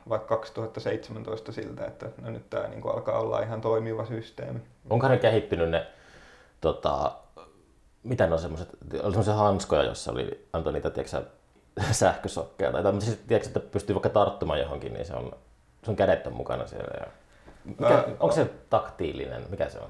[0.08, 4.60] vaikka 2017 siltä, että no nyt tämä niin alkaa olla ihan toimiva systeemi.
[4.90, 5.86] Onko ne kehittynyt ne,
[6.60, 7.12] tota,
[8.02, 11.22] mitä ne on semmoiset, oli semmoisia hanskoja, jossa oli, antoi niitä, tiedätkö
[11.92, 15.32] sähkösokkeja tai tämmöisiä, siis, tiedätkö, että pystyy vaikka tarttumaan johonkin, niin se on,
[15.82, 16.90] sun kädet on mukana siellä.
[17.00, 17.06] Ja...
[17.64, 19.42] Mikä, Ää, onko se taktiilinen?
[19.50, 19.88] Mikä se on?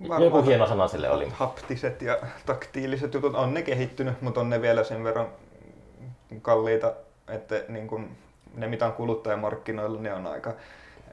[0.00, 1.28] Varmaan Joku hieno sana sille oli.
[1.28, 5.26] haptiset ja taktiiliset jutut on ne kehittynyt, mutta on ne vielä sen verran
[6.42, 6.92] kalliita,
[7.28, 8.10] että niin kun
[8.54, 10.54] ne mitä on kuluttajamarkkinoilla, ne on aika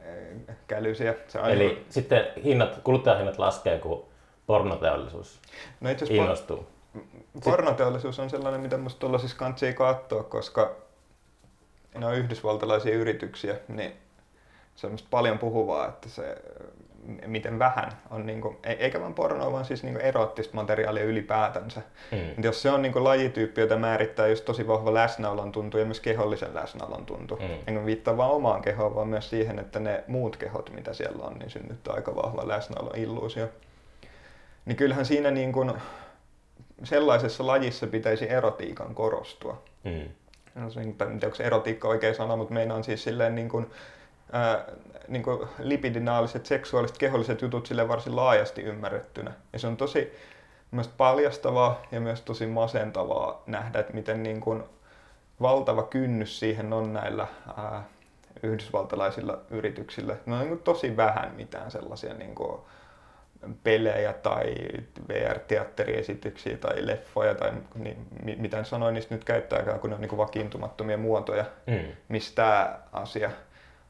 [0.01, 1.15] eh, kälyisiä.
[1.27, 4.05] Se on Eli sitten hinnat, kuluttajahinnat laskee, kun
[4.45, 5.39] pornoteollisuus
[5.81, 6.67] no itse innostuu.
[7.35, 10.75] Por- pornoteollisuus on sellainen, mitä musta tuollaisissa kantsii katsoa, koska
[11.97, 13.93] ne on yhdysvaltalaisia yrityksiä, niin
[14.75, 16.37] se on musta paljon puhuvaa, että se
[17.25, 21.81] miten vähän on, niin kuin, eikä vaan pornoa, vaan siis niin kuin erottista materiaalia ylipäätänsä.
[22.11, 22.43] Mm.
[22.43, 25.99] Jos se on niin kuin lajityyppi, jota määrittää just tosi vahva läsnäolon tuntu ja myös
[25.99, 27.35] kehollisen läsnäolon tuntu.
[27.35, 27.49] Mm.
[27.67, 31.33] Enkä viittaa vaan omaan kehoon, vaan myös siihen, että ne muut kehot, mitä siellä on,
[31.33, 33.49] niin synnyttää aika vahva läsnäolon illuusio.
[34.65, 35.73] Niin kyllähän siinä niin kuin,
[36.83, 39.61] sellaisessa lajissa pitäisi erotiikan korostua.
[39.83, 40.09] Mm.
[40.55, 40.65] No,
[41.23, 43.71] onko se erotiikka oikein sana, mutta meinaan siis silleen niin kuin,
[44.31, 44.65] ää,
[45.07, 49.31] niin kuin lipidinaaliset, seksuaaliset, keholliset jutut sille varsin laajasti ymmärrettynä.
[49.53, 50.13] Ja se on tosi
[50.71, 54.63] myös paljastavaa ja myös tosi masentavaa nähdä, että miten niin kuin
[55.41, 57.83] valtava kynnys siihen on näillä ää,
[58.43, 60.15] yhdysvaltalaisilla yrityksillä.
[60.25, 62.61] No on niin tosi vähän mitään sellaisia niin kuin,
[63.63, 64.55] pelejä tai
[65.07, 68.07] VR-teatteriesityksiä tai leffoja tai niin,
[68.41, 71.79] mitä sanoin niistä nyt käyttääkään, kun ne on niin kuin vakiintumattomia muotoja, mm.
[72.09, 73.31] mistä tämä asia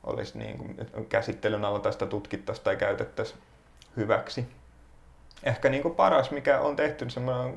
[0.03, 3.39] olisi niin kuin käsittelyn alla tästä tutkittaisiin tai käytettäisiin
[3.97, 4.45] hyväksi.
[5.43, 7.53] Ehkä niin kuin paras, mikä on tehty, semmoinen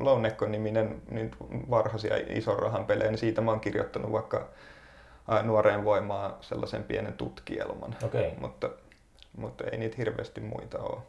[0.00, 1.30] Lounekko-niminen niin
[1.70, 4.48] varhaisia ison rahan pelejä, niin siitä mä oon kirjoittanut vaikka
[5.42, 7.96] nuoreen voimaan sellaisen pienen tutkielman.
[8.04, 8.30] Okay.
[8.40, 8.70] Mutta,
[9.36, 11.02] mutta ei niitä hirveästi muita ole.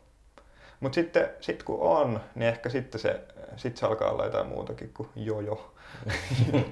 [0.79, 3.21] Mutta sitten sit kun on, niin ehkä sitten se,
[3.55, 5.73] sit se alkaa olla jotain muutakin kuin jojo.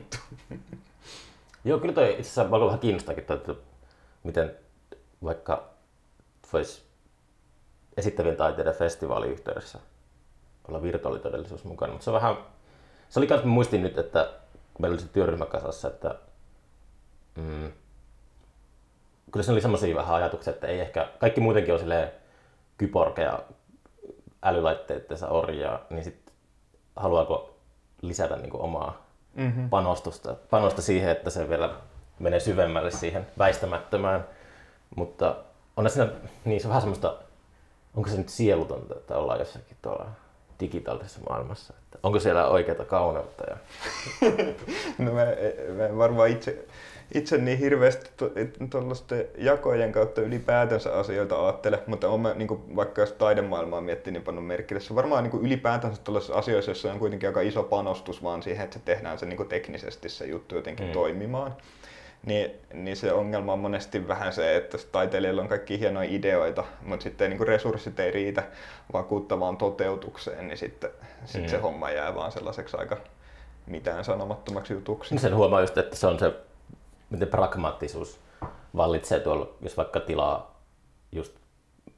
[1.65, 3.55] Joo, kyllä toi itse asiassa vähän kiinnostakin, että
[4.23, 4.55] miten
[5.23, 5.69] vaikka
[6.53, 6.83] voisi
[7.97, 9.79] esittävien taiteiden festivaaliyhteydessä
[10.67, 11.91] olla virtuaalitodellisuus mukana.
[11.91, 12.37] Mutta se on vähän,
[13.09, 14.33] se oli myös, muistin nyt, että
[14.79, 16.15] meillä oli se työryhmä kasassa, että
[17.35, 17.71] mm,
[19.31, 22.11] kyllä se oli semmoisia vähän ajatuksia, että ei ehkä, kaikki muutenkin on silleen
[22.77, 23.39] kyporkeja
[24.43, 26.33] älylaitteittensa orjaa, niin sitten
[26.95, 27.55] haluaako
[28.01, 29.69] lisätä niin omaa mm-hmm.
[29.69, 31.69] panostusta, panosta siihen, että se vielä
[32.19, 34.25] menee syvemmälle siihen väistämättömään.
[34.95, 35.35] Mutta
[35.77, 36.09] on siinä,
[36.45, 37.17] niin se on vähän semmoista,
[37.95, 40.05] onko se nyt sielutonta, että ollaan jossakin tuolla
[40.59, 41.73] digitaalisessa maailmassa?
[41.83, 43.43] Että onko siellä oikeata kauneutta?
[43.49, 43.57] Ja...
[45.05, 45.25] no mä,
[45.77, 46.65] mä en varmaan itse,
[47.13, 48.09] itse niin hirveästi
[48.69, 54.23] tuollaisten jakojen kautta ylipäätänsä asioita ajattele, mutta on mä, niin vaikka jos taidemaailmaa miettii, niin
[54.23, 54.81] pannut merkille.
[54.81, 58.79] Se varmaan niin ylipäätänsä tuollaisissa asioissa, joissa on kuitenkin aika iso panostus vaan siihen, että
[58.79, 60.91] se tehdään se niin teknisesti se juttu jotenkin mm.
[60.91, 61.55] toimimaan
[62.25, 67.03] niin, niin se ongelma on monesti vähän se, että taiteilijoilla on kaikki hienoja ideoita, mutta
[67.03, 68.43] sitten niin resurssit ei riitä
[68.93, 70.89] vakuuttavaan toteutukseen, niin sitten
[71.25, 71.47] sit mm.
[71.47, 72.97] se homma jää vaan sellaiseksi aika
[73.67, 75.13] mitään sanomattomaksi jutuksi.
[75.13, 76.33] Niin sen huomaa just, että se on se,
[77.09, 78.19] miten pragmaattisuus
[78.75, 80.61] vallitsee tuolla, jos vaikka tilaa
[81.11, 81.33] just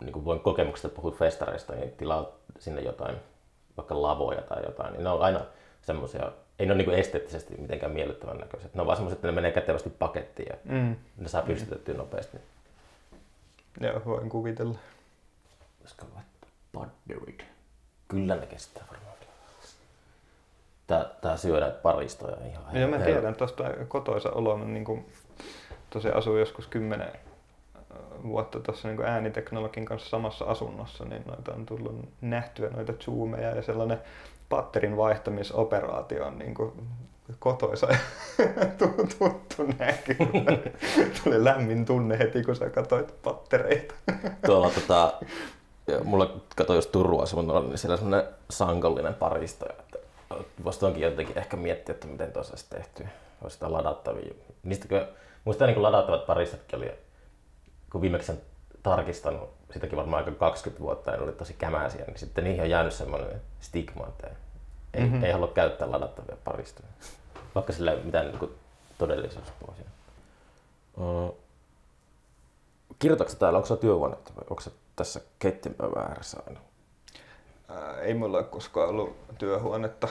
[0.02, 2.26] niin kuin voin kokemuksesta puhua festareista, niin tilaa
[2.60, 3.16] sinne jotain,
[3.78, 5.42] vaikka lavoja tai jotain, niin ne on aina
[5.82, 8.76] semmoisia ei ne ole niin esteettisesti mitenkään miellyttävän näköiset.
[8.76, 10.96] Ne on vaan semmoiset, että ne menee kätevästi pakettiin ja mm.
[11.18, 11.98] ne saa pystytettyä mm.
[11.98, 12.38] nopeasti.
[13.82, 14.78] Joo, voin kuvitella.
[15.82, 16.06] Koska
[16.74, 17.40] Budderid.
[18.08, 19.07] Kyllä ne kestää varmaan.
[20.88, 24.58] Tää, tää syö näitä paristoja ihan Joo, mä tiedän tuosta kotoisa oloa.
[24.58, 25.06] Mä niin kuin,
[25.90, 27.12] tosiaan asuin joskus kymmenen
[28.24, 33.62] vuotta tuossa niin ääniteknologin kanssa samassa asunnossa, niin noita on tullut nähtyä noita zoomeja ja
[33.62, 34.02] sellainen
[34.50, 36.72] patterin vaihtamisoperaatio on niin kuin
[37.40, 37.88] kotoisa
[38.60, 38.66] ja
[39.20, 40.18] tuttu näky.
[41.24, 43.94] Tuli lämmin tunne heti, kun sä katsoit pattereita.
[44.46, 45.14] Tuolla tota,
[46.04, 49.66] mulla kato jos Turua asunnolla, niin siellä on sellainen sankollinen paristo.
[50.64, 53.08] Voisi onkin jotenkin ehkä miettiä, että miten tuossa olisi tehty.
[53.42, 54.34] Olisi sitä ladattavia.
[54.64, 55.08] Niistäkö,
[55.46, 56.92] muista niin ladattavat paristotkin oli,
[57.92, 58.32] kun viimeksi
[58.84, 62.94] tarkistanut, sitäkin varmaan aika 20 vuotta, ja oli tosi kämäisiä, niin sitten niihin on jäänyt
[62.94, 64.28] semmoinen stigma, että
[64.94, 65.24] ei, mm-hmm.
[65.24, 66.88] ei halua käyttää ladattavia paristoja,
[67.56, 68.52] vaikka sillä ei ole mitään niin
[68.98, 69.90] todellisuuspohjaa.
[70.98, 71.38] Uh,
[73.00, 76.60] kirjoitatko täällä, onko se työhuonetta vai onko se tässä keittiönpöydän ääressä aina?
[77.70, 80.08] Ää, ei mulla ole koskaan ollut työhuonetta.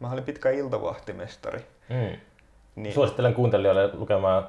[0.00, 1.64] Mä olin pitkä iltavahtimestari.
[1.88, 2.20] Mm.
[2.76, 2.94] Niin.
[2.94, 4.48] Suosittelen kuuntelijoille lukemaan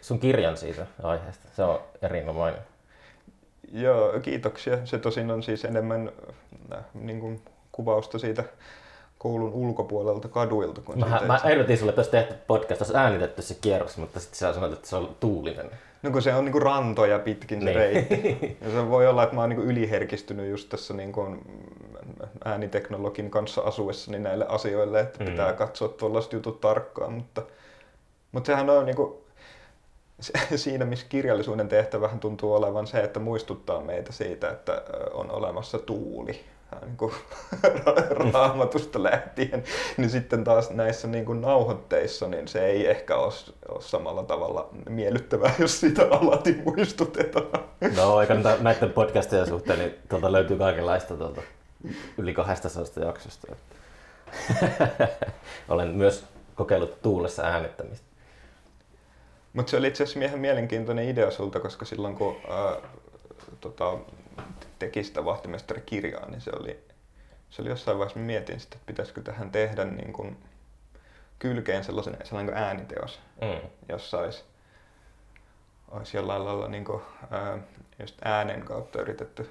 [0.00, 1.48] sun kirjan siitä aiheesta.
[1.56, 2.60] Se on erinomainen.
[3.72, 4.86] Joo, kiitoksia.
[4.86, 6.12] Se tosin on siis enemmän
[6.72, 8.44] äh, niin kuin kuvausta siitä
[9.18, 10.80] koulun ulkopuolelta kaduilta.
[10.80, 14.38] Kun mä, mä ehdotin sulle, että olisi tehty podcast, olisi äänitetty se kierros, mutta sitten
[14.38, 15.70] sä sanoit, että se on tuulinen.
[16.02, 17.76] No kun se on niinku rantoja pitkin se niin.
[17.76, 18.56] reitti.
[18.64, 21.36] Ja se voi olla, että mä oon niinku yliherkistynyt just tässä niinku
[22.44, 25.30] ääniteknologin kanssa asuessani näille asioille, että mm.
[25.30, 27.12] pitää katsoa tuollaiset jutut tarkkaan.
[27.12, 27.42] Mutta,
[28.32, 29.24] mutta sehän on niinku,
[30.56, 36.40] siinä, missä kirjallisuuden tehtävähän tuntuu olevan se, että muistuttaa meitä siitä, että on olemassa tuuli
[36.80, 37.12] niin kuin,
[38.32, 39.64] raamatusta lähtien,
[39.96, 43.32] niin sitten taas näissä niin kuin nauhoitteissa niin se ei ehkä ole,
[43.68, 47.64] ole samalla tavalla miellyttävää, jos sitä alati muistutetaan.
[47.96, 51.42] No eikä näiden podcastien suhteen, niin tuolta löytyy kaikenlaista tuolta
[52.18, 53.56] yli 200 jaksosta.
[55.68, 58.06] Olen myös kokeillut tuulessa äänettämistä.
[59.52, 62.76] Mutta se oli itse asiassa ihan mielenkiintoinen idea sulta, koska silloin kun ää,
[63.60, 63.98] tota,
[64.86, 66.84] teki sitä vahtimestarikirjaa, niin se oli,
[67.50, 70.36] se oli jossain vaiheessa, mä mietin sitä, että pitäisikö tähän tehdä niin kun
[71.38, 73.68] kylkeen sellaisen, sellainen ääniteos, mm.
[73.88, 74.44] jossa olisi,
[75.90, 77.58] olisi jollain lailla niin kun, ää,
[77.98, 79.50] just äänen kautta yritetty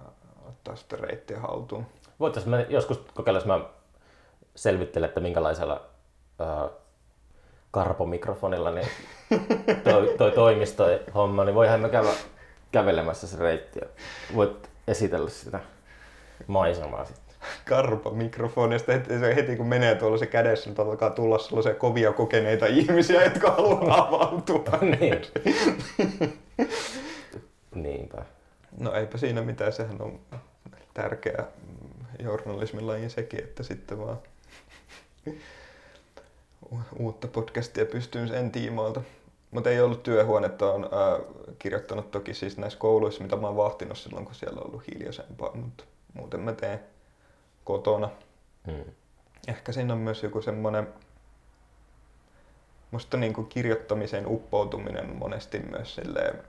[0.00, 0.06] ää,
[0.48, 1.86] ottaa sitä reittiä haltuun.
[2.20, 3.60] Voitaisiin me joskus kokeilla, jos mä
[4.54, 5.86] selvittelen, että minkälaisella
[6.38, 6.68] ää,
[7.70, 8.88] karpomikrofonilla niin
[9.84, 12.10] toi, toi toimisto homma, niin voihan me käydä
[12.72, 13.86] kävelemässä se reitti ja
[14.34, 15.60] voit esitellä sitä
[16.46, 17.26] maisemaa sitten.
[17.68, 22.66] Karpa mikrofonista, heti, heti kun menee tuolla se kädessä, niin alkaa tulla sellaisia kovia kokeneita
[22.66, 24.78] ihmisiä, jotka haluaa avautua.
[25.00, 25.22] niin.
[27.74, 28.24] Niinpä.
[28.78, 30.20] No eipä siinä mitään, sehän on
[30.94, 31.44] tärkeä
[32.18, 34.18] journalismin laji sekin, että sitten vaan
[36.98, 39.02] uutta podcastia pystyyn sen tiimoilta.
[39.56, 41.18] Mutta ei ollut työhuonetta, on ää,
[41.58, 45.54] kirjoittanut toki siis näissä kouluissa, mitä mä oon vahtinut silloin, kun siellä on ollut hiljaisempaa,
[45.54, 46.80] mutta muuten mä teen
[47.64, 48.10] kotona.
[48.66, 48.84] Hmm.
[49.48, 50.88] Ehkä siinä on myös joku semmoinen,
[52.90, 56.42] musta niin kuin kirjoittamiseen uppoutuminen monesti myös silleen,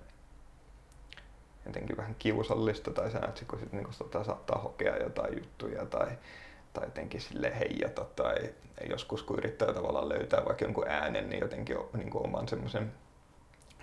[1.65, 6.07] jotenkin vähän kiusallista tai sä näet, kun sit niin kuin saattaa hokea jotain juttuja tai
[6.77, 8.35] tai jotenkin sille heijata tai
[8.89, 12.91] joskus kun yrittää tavallaan löytää vaikka jonkun äänen, niin jotenkin niin kuin oman semmoisen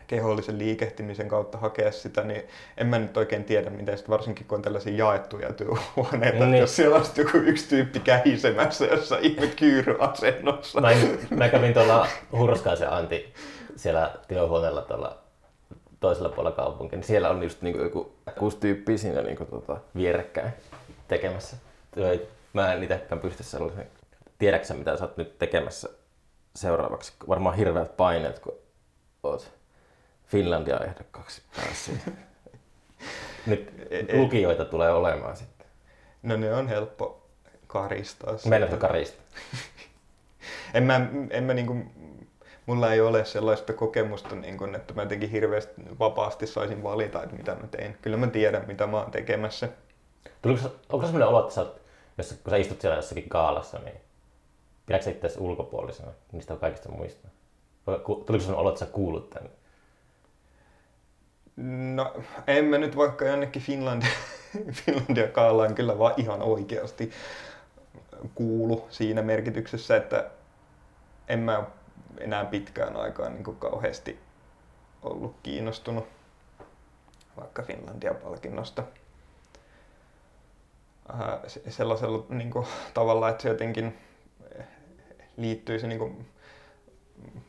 [0.06, 2.42] kehollisen liikehtimisen kautta hakea sitä, niin
[2.76, 6.60] en mä nyt oikein tiedä, miten sitten varsinkin kun on tällaisia jaettuja työhuoneita, niin.
[6.60, 10.80] jos siellä on joku yksi tyyppi kähisemässä jossa ihme kyyryasennossa.
[10.80, 10.90] Mä,
[11.30, 13.34] mä kävin tuolla Hurskaisen Antti
[13.76, 15.18] siellä työhuoneella tuolla
[16.00, 20.52] toisella puolella kaupunkia, niin siellä on just niinku joku kuusi tyyppiä siinä niinku tota, vierekkäin
[21.08, 21.56] tekemässä
[22.54, 23.90] Mä en itsekään pysty sellaisen.
[24.38, 25.88] Tiedätkö mitä sä oot nyt tekemässä
[26.56, 27.12] seuraavaksi?
[27.28, 28.58] Varmaan hirveät paineet, kun
[29.22, 29.52] oot
[30.26, 31.96] Finlandia ehdokkaaksi päässyt.
[33.46, 35.66] nyt e- lukijoita tulee olemaan sitten.
[36.22, 37.28] No ne on helppo
[37.66, 38.34] karistaa.
[38.48, 39.22] Meidän karista.
[40.74, 41.76] en mä, en mä niinku,
[42.66, 47.36] mulla ei ole sellaista kokemusta, niin kun, että mä jotenkin hirveästi vapaasti saisin valita, että
[47.36, 47.98] mitä mä teen.
[48.02, 49.68] Kyllä mä tiedän, mitä mä oon tekemässä.
[50.42, 51.83] Tuliko, onko sellainen olo, että sä oot
[52.18, 54.00] jos, kun sä istut siellä jossakin kaalassa, niin
[54.86, 57.28] pidätkö itse ulkopuolisena niistä kaikista muista?
[58.06, 59.50] Tuliko sellainen olo, että sä kuulut tänne?
[61.94, 62.14] No,
[62.46, 64.10] en mä nyt vaikka jonnekin Finlandia,
[64.84, 67.10] Finlandia kaalaan kyllä vaan ihan oikeasti
[68.34, 70.30] kuulu siinä merkityksessä, että
[71.28, 71.64] en mä
[72.18, 74.18] enää pitkään aikaan niin kauheasti
[75.02, 76.06] ollut kiinnostunut
[77.36, 78.82] vaikka Finlandia-palkinnosta.
[81.68, 83.98] Sellaisella niin kuin, tavalla, että se jotenkin
[85.36, 86.26] liittyisi niin kuin,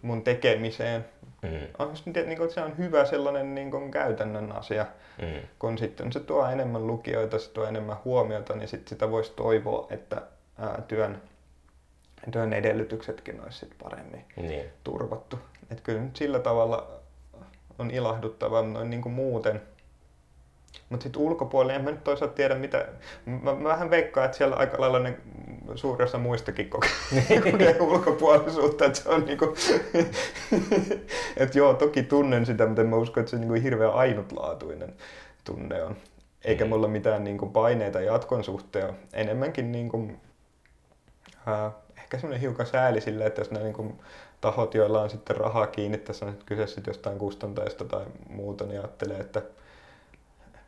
[0.01, 1.05] mun tekemiseen.
[1.41, 1.49] Mm.
[1.79, 1.93] On,
[2.25, 4.85] niin kuin, se on hyvä sellainen niin kuin, käytännön asia,
[5.21, 5.47] mm.
[5.59, 9.87] kun sitten se tuo enemmän lukijoita, se tuo enemmän huomiota, niin sit sitä voisi toivoa,
[9.89, 10.21] että
[10.59, 11.21] ää, työn,
[12.31, 14.65] työn edellytyksetkin olisi sit paremmin niin.
[14.83, 15.39] turvattu.
[15.71, 16.87] Et kyllä nyt sillä tavalla
[17.79, 19.61] on ilahduttavaa, noin niin kuin muuten–
[20.89, 22.87] mutta sitten ulkopuolella en mä nyt toisaalta tiedä mitä,
[23.25, 25.17] mä, mä vähän veikkaan, että siellä aika lailla ne
[25.75, 26.91] suuri osa muistakin kokee,
[27.51, 29.55] kokee ulkopuolisuutta, että se on niinku,
[31.37, 34.93] että joo, toki tunnen sitä, mutta mä uskon, että se on niinku hirveän ainutlaatuinen
[35.43, 35.95] tunne on.
[36.45, 36.69] Eikä mm.
[36.69, 40.11] mulla mitään niinku paineita jatkon suhteen, enemmänkin niinku,
[41.47, 43.95] äh, ehkä semmoinen hiukan sääli sille, että jos nämä niinku
[44.41, 48.79] tahot, joilla on sitten rahaa kiinni, tässä on kyse sitten jostain kustantajista tai muuta, niin
[48.79, 49.41] ajattelee, että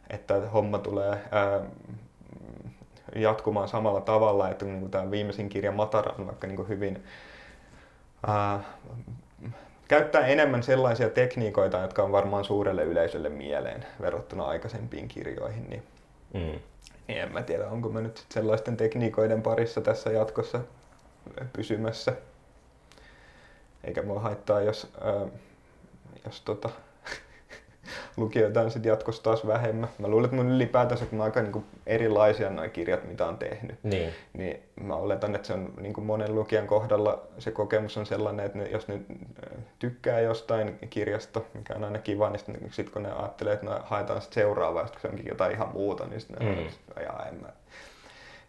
[0.10, 1.62] että homma tulee ää,
[3.16, 7.04] jatkumaan samalla tavalla, että niin tämä viimeisin kirja Matara on vaikka niin kuin hyvin
[8.28, 8.60] ää,
[9.88, 15.84] käyttää enemmän sellaisia tekniikoita, jotka on varmaan suurelle yleisölle mieleen verrattuna aikaisempiin kirjoihin, niin,
[16.34, 16.60] mm.
[17.08, 20.60] niin en mä tiedä, onko mä nyt sellaisten tekniikoiden parissa tässä jatkossa
[21.54, 22.14] pysymässä.
[23.84, 25.28] Eikä mua haittaa, jos, ää,
[26.26, 26.70] jos tota,
[28.18, 29.90] lukijoita on sitten jatkossa taas vähemmän.
[30.00, 33.38] Mä luulen, että mun ylipäätänsä, kun on aika niin kuin erilaisia nuo kirjat, mitä on
[33.38, 34.14] tehnyt, Niin.
[34.34, 38.46] niin mä oletan, että se on niin kuin monen lukijan kohdalla se kokemus on sellainen,
[38.46, 42.90] että ne, jos ne äh, tykkää jostain kirjasta, mikä on aina kiva, niin sitten sit
[42.90, 46.06] kun ne ajattelee, että no, haetaan sit seuraavaa, sit kun se onkin jotain ihan muuta,
[46.06, 46.52] niin sitten Mm.
[46.54, 47.48] on, että jaa, en mä,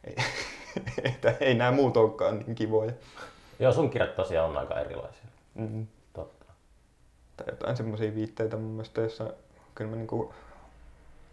[0.05, 0.15] ei,
[1.15, 2.93] että ei nämä muut olekaan niin kivoja.
[3.59, 5.23] Joo, sun kirjat tosiaan on aika erilaisia.
[5.55, 5.87] Mm.
[7.39, 9.33] Tai jotain semmoisia viitteitä mun mielestä, jossa
[9.75, 10.35] kyllä mä niinku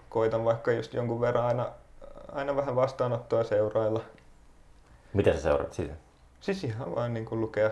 [0.10, 1.70] koitan vaikka just jonkun verran aina,
[2.32, 4.01] aina vähän vastaanottoa seurailla.
[5.14, 5.93] Miten sä seuraat sitä?
[6.41, 7.72] Siis ihan vaan niin kuin lukea,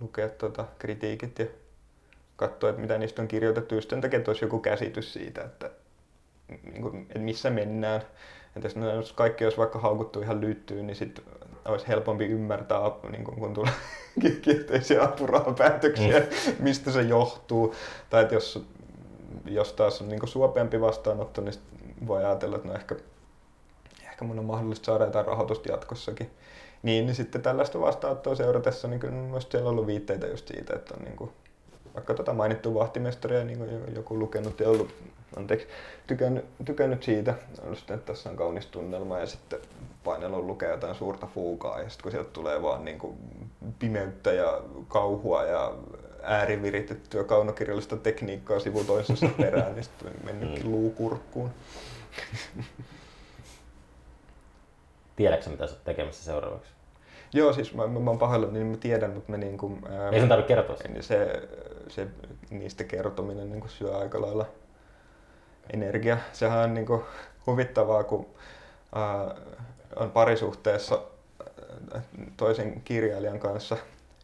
[0.00, 1.46] lukea tota kritiikit ja
[2.36, 5.70] katsoa, että mitä niistä on kirjoitettu, just sen takia, että olisi joku käsitys siitä, että,
[6.48, 8.02] niin kuin, että missä mennään.
[8.56, 11.24] Että jos, ne- jos kaikki olisi vaikka haukuttu ihan lyttyyn, niin sitten
[11.64, 12.78] olisi helpompi ymmärtää,
[13.10, 13.72] niin kuin, kun tulee
[14.42, 16.54] kielteisiä apurahapäätöksiä, mm.
[16.58, 17.74] mistä se johtuu.
[18.10, 18.66] Tai että jos,
[19.44, 21.54] jos taas on niin kuin suopeampi vastaanotto, niin
[22.06, 22.96] voi ajatella, että no ehkä,
[24.02, 26.30] ehkä mun on mahdollista saada jotain rahoitusta jatkossakin.
[26.82, 30.74] Niin, niin sitten tällaista vastaanottoa seuratessa, niin kyllä mun siellä on ollut viitteitä just siitä,
[30.74, 31.30] että on niin kuin,
[31.94, 34.94] vaikka tota mainittu vahtimestaria niin kuin joku lukenut ja ollut,
[35.36, 35.66] anteeksi,
[36.06, 37.34] tykännyt, tykännyt siitä,
[37.72, 39.58] että tässä on kaunis tunnelma ja sitten
[40.04, 43.18] painellut lukea jotain suurta fuukaa ja sitten kun sieltä tulee vaan niin kuin
[43.78, 45.74] pimeyttä ja kauhua ja
[46.22, 51.50] ääriviritettyä kaunokirjallista tekniikkaa sivu toisessa perään, niin sitten mennytkin luukurkkuun.
[55.16, 56.70] Tiedätkö mitä oot tekemässä seuraavaksi?
[57.32, 60.10] Joo, siis mä, mä, mä oon pahoillani, niin mä tiedän, mutta mä niin kuin, ää,
[60.10, 60.88] Ei sun tarvitse kertoa sitä.
[60.88, 61.48] niin se,
[61.88, 62.06] se,
[62.50, 64.46] niistä kertominen niin kuin syö aika lailla
[65.72, 66.18] energiaa.
[66.32, 67.02] Sehän on niin kuin
[67.46, 68.26] huvittavaa, kun
[68.94, 69.34] ää,
[69.96, 71.02] on parisuhteessa
[72.36, 73.76] toisen kirjailijan kanssa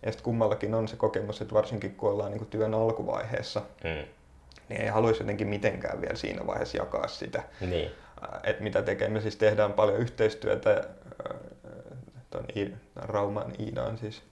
[0.03, 4.05] ja sitten kummallakin on se kokemus, että varsinkin kun ollaan niin kuin työn alkuvaiheessa, Mm.
[4.69, 7.91] niin ei haluaisi jotenkin mitenkään vielä siinä vaiheessa jakaa sitä Niin.
[8.45, 9.21] Että mitä tekemme.
[9.21, 10.85] Siis tehdään paljon yhteistyötä,
[12.31, 14.23] ton I- Rauman Iida on siis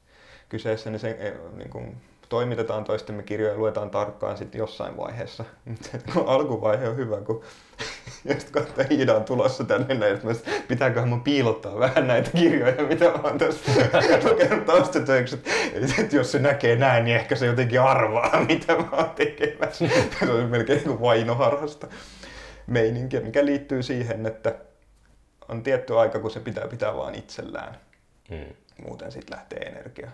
[0.49, 1.97] kyseessä, niin se eh, niin kun
[2.29, 5.45] toimitetaan toistemme kirjoja ja luetaan tarkkaan sitten jossain vaiheessa.
[6.14, 7.43] Kun alkuvaihe on hyvä, kun
[8.35, 13.05] just katsoo Iida on tulossa tänne näin, että pitääköhän mun piilottaa vähän näitä kirjoja, mitä
[13.05, 13.72] mä oon tässä
[14.31, 15.39] lukenut taustatöiksi.
[15.72, 19.89] Että et jos se näkee näin, niin ehkä se jotenkin arvaa, mitä mä oon tekemässä.
[20.18, 21.87] se on melkein kuin vainoharhasta
[22.66, 24.55] meininkiä, mikä liittyy siihen, että
[25.49, 27.76] on tietty aika, kun se pitää pitää vaan itsellään.
[28.31, 28.55] Mm.
[28.87, 30.11] Muuten siitä lähtee energia.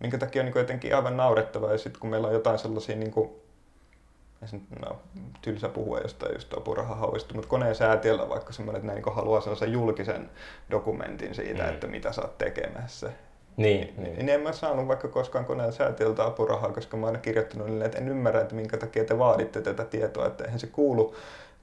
[0.00, 3.10] Minkä takia on niin jotenkin aivan naurettavaa, ja sitten kun meillä on jotain sellaisia, niin
[3.12, 3.30] kuin,
[4.82, 4.96] no,
[5.42, 9.72] tylsä puhua jostain just apurahahauista, mutta koneen säätiöllä vaikka semmoinen, että ne niin haluaa sellaisen
[9.72, 10.30] julkisen
[10.70, 11.68] dokumentin siitä, Mm.
[11.68, 13.10] että mitä sä oot tekemässä.
[13.56, 14.02] Niin, Niin.
[14.02, 14.16] niin.
[14.16, 17.84] niin en mä saanut vaikka koskaan koneen säätiöltä apurahaa, koska mä oon aina kirjoittanut niille,
[17.84, 21.14] että en ymmärrä, että minkä takia te vaaditte tätä tietoa, että eihän se kuulu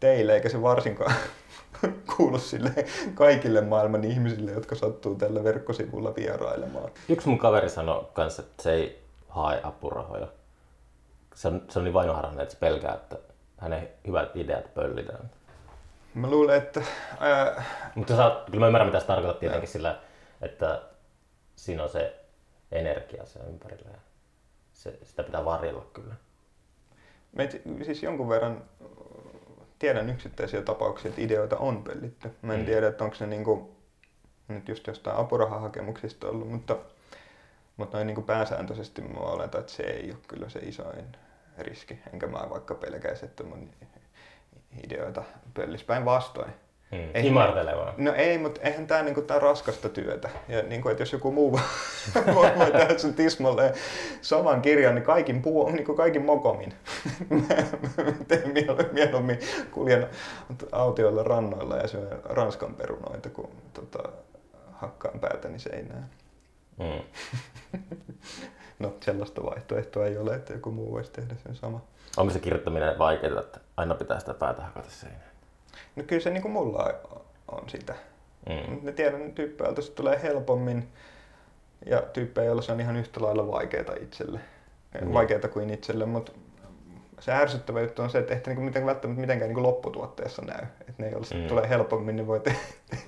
[0.04, 1.16] teille, eikä se varsinkaan
[2.18, 2.72] kuulu sille
[3.14, 6.91] kaikille maailman ihmisille, jotka sattuu tällä verkkosivulla vierailemaan.
[7.10, 10.28] Yksi mun kaveri sanoi kanssa, että se ei hae apurahoja.
[11.36, 13.18] Se on, se on niin vainoharhainen, että se pelkää, että
[13.58, 15.32] hänen hyvät ideat pöllitään.
[16.14, 16.82] Mä luulen, että
[17.20, 17.64] ää,
[17.95, 19.99] Mutta sä, kyllä mä ymmärrän, mitä se tarkoittaa tietenkin sillä,
[20.41, 20.82] että
[21.56, 22.16] siinä on se
[22.72, 23.89] energia siellä ympärillä.
[23.91, 23.99] Ja
[24.74, 26.16] se, sitä pitää varjella kyllä.
[27.32, 28.64] Meitä, siis jonkun verran
[29.84, 32.32] tiedän yksittäisiä tapauksia, että ideoita on pöllitty.
[32.42, 32.66] Mä en Mm.
[32.66, 33.76] tiedä, että onko se niinku,
[34.48, 36.78] nyt just jostain apurahahakemuksista ollut, mutta,
[37.78, 41.06] mutta noin niinku pääsääntöisesti mä oletan, että se ei ole kyllä se isoin
[41.58, 42.00] riski.
[42.14, 43.70] Enkä mä vaikka pelkäisi, että mun
[44.84, 45.24] ideoita
[45.54, 46.54] pöllis päinvastoin.
[46.94, 47.10] Mm.
[47.14, 47.94] Ei- Imartelevaa.
[47.98, 50.30] No ei, mutta eihän tämä niinku, tää raskasta työtä.
[50.48, 51.52] Ja niinku, että jos joku muu
[52.36, 53.74] voi tehdä sen tismalleen
[54.22, 56.74] saman kirjan, niin kaikin, puu, niinku, kaikin mokomin.
[57.30, 59.39] Mä teen miel- mieluummin
[59.72, 60.08] kuljen
[60.72, 64.10] autioilla rannoilla ja syön ranskan perunoita, kun tota,
[64.72, 66.10] hakkaan päätäni seinään.
[66.80, 67.02] Mm.
[68.80, 71.82] No sellaista vaihtoehtoa ei ole, että joku muu voisi tehdä sen sama.
[72.18, 75.33] Onko se kirjoittaminen vaikeaa, että aina pitää sitä päätä hakata seinään?
[75.96, 76.94] No kyllä se niin kuin mulla
[77.48, 77.96] on sitä.
[78.50, 78.80] Mm.
[78.82, 80.88] Ne tiedän tyyppejä, joilta se tulee helpommin
[81.86, 84.39] ja tyyppejä, joilla se on ihan yhtä lailla vaikeaa itselle.
[84.94, 85.14] Niin.
[85.14, 86.32] Vaikeaa kuin itselle, mutta
[87.24, 90.65] se ärsyttävä juttu on se, että ehkä niinku miten, välttämättä mitenkään niinku lopputuotteessa näy.
[90.82, 91.47] Että ne, joilla Mm.
[91.47, 92.55] tulee helpommin, niin voi te-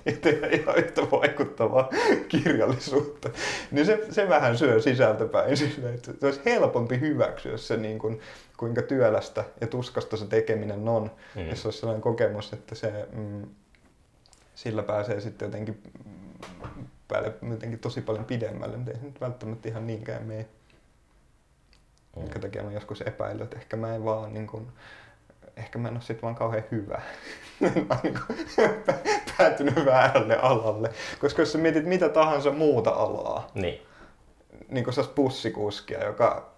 [0.22, 1.88] tehdä ihan yhtä vaikuttavaa
[2.28, 3.30] kirjallisuutta.
[3.70, 8.20] Niin se, se vähän syö sisältöpäin sille, että se olisi helpompi hyväksyä se, niin kuin,
[8.56, 11.10] kuinka työlästä ja tuskasta se tekeminen on.
[11.34, 11.48] Mm.
[11.48, 13.42] Jos olisi sellainen kokemus, että se, mm,
[14.54, 15.82] sillä pääsee sitten jotenkin,
[17.08, 20.46] päälle jotenkin tosi paljon pidemmälle, mutta ei se nyt välttämättä ihan niinkään mene.
[22.16, 22.22] Mm.
[22.22, 24.68] Minkä takia mä joskus epäillyt, että ehkä mä en vaan niin kuin
[25.56, 27.00] ehkä mä en ole sit vaan kauhean hyvä.
[27.60, 28.20] mä oon niinku
[29.38, 30.90] päätynyt väärälle alalle.
[31.20, 33.82] Koska jos sä mietit mitä tahansa muuta alaa, Niin.
[34.68, 36.50] niin kuin bussikuskia, joka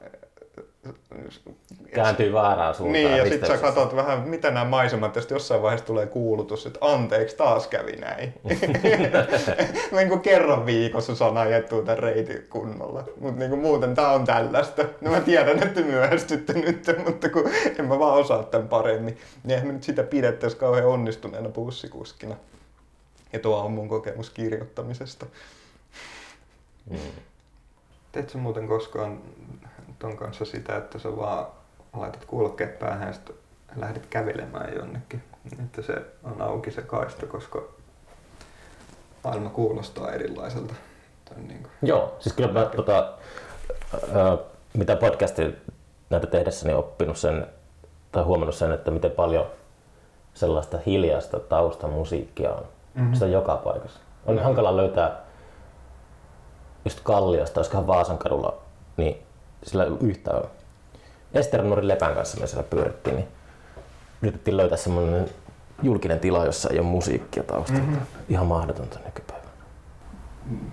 [1.95, 3.05] Kääntyy väärään suuntaan.
[3.05, 6.79] Niin, ja sitten sä katsot vähän, mitä nämä maisemat, ja jossain vaiheessa tulee kuulutus, että
[6.83, 8.35] anteeksi, taas kävi näin.
[9.97, 13.05] niin kuin kerran viikossa sana jättuu tämän reitin kunnolla.
[13.21, 14.85] Mutta niin muuten tää on tällaista.
[15.01, 19.51] No mä tiedän, että myöhästytte nyt, mutta kun en mä vaan osaa tämän paremmin, niin
[19.51, 22.37] eihän mä nyt sitä pidettäisi kauhean onnistuneena bussikuskina.
[23.33, 25.27] Ja tuo on mun kokemus kirjoittamisesta.
[26.91, 26.99] Mm.
[28.13, 29.21] Teet sä muuten koskaan
[29.99, 31.47] ton kanssa sitä, että sä vaan
[31.97, 33.35] laitat kuulokkeet päähän ja
[33.77, 35.23] lähdet kävelemään jonnekin,
[35.65, 37.63] että se on auki se kaista, koska
[39.25, 40.75] maailma kuulostaa erilaiselta.
[41.37, 41.73] Niin kuin.
[41.83, 43.13] Joo, siis kyllä mä tota,
[44.15, 44.39] ää,
[44.75, 45.51] mitä podcastia
[46.11, 47.47] näitä tehdessäni oppinut sen,
[48.13, 49.47] tai huomannut sen, että miten paljon
[50.35, 52.63] sellaista hiljaista taustamusiikkia on.
[52.63, 53.01] Mhm.
[53.01, 53.15] Mm-hmm.
[53.15, 54.01] Sitä on joka paikassa.
[54.27, 54.45] On Joo.
[54.45, 55.21] hankala löytää
[56.85, 58.57] just Kalliosta, olisikohan Vaasan kadulla,
[58.97, 59.23] niin
[59.63, 60.43] sillä ei ollut yhtään.
[61.35, 63.29] Esternurin Lepän kanssa me siellä pyörittiin, niin
[64.23, 65.29] yritettiin löytää semmoinen
[65.83, 67.83] julkinen tila, jossa ei ole musiikkia taustalla.
[67.83, 67.91] Mhm.
[67.91, 68.07] Mm-hmm.
[68.29, 69.49] Ihan mahdotonta nykypäivänä.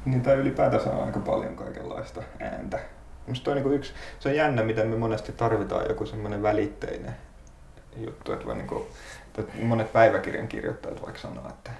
[0.05, 2.79] Niin tai ylipäätänsä on aika paljon kaikenlaista ääntä.
[3.27, 7.15] Musta toi niinku yksi, se on jännä, miten me monesti tarvitaan joku semmoinen välitteinen
[7.97, 8.87] juttu, että, vaan niinku,
[9.37, 11.71] että monet päiväkirjan kirjoittajat vaikka sanoo, että,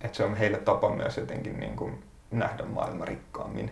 [0.00, 1.90] että se on heille tapa myös jotenkin niinku
[2.30, 3.70] nähdä maailma rikkaammin,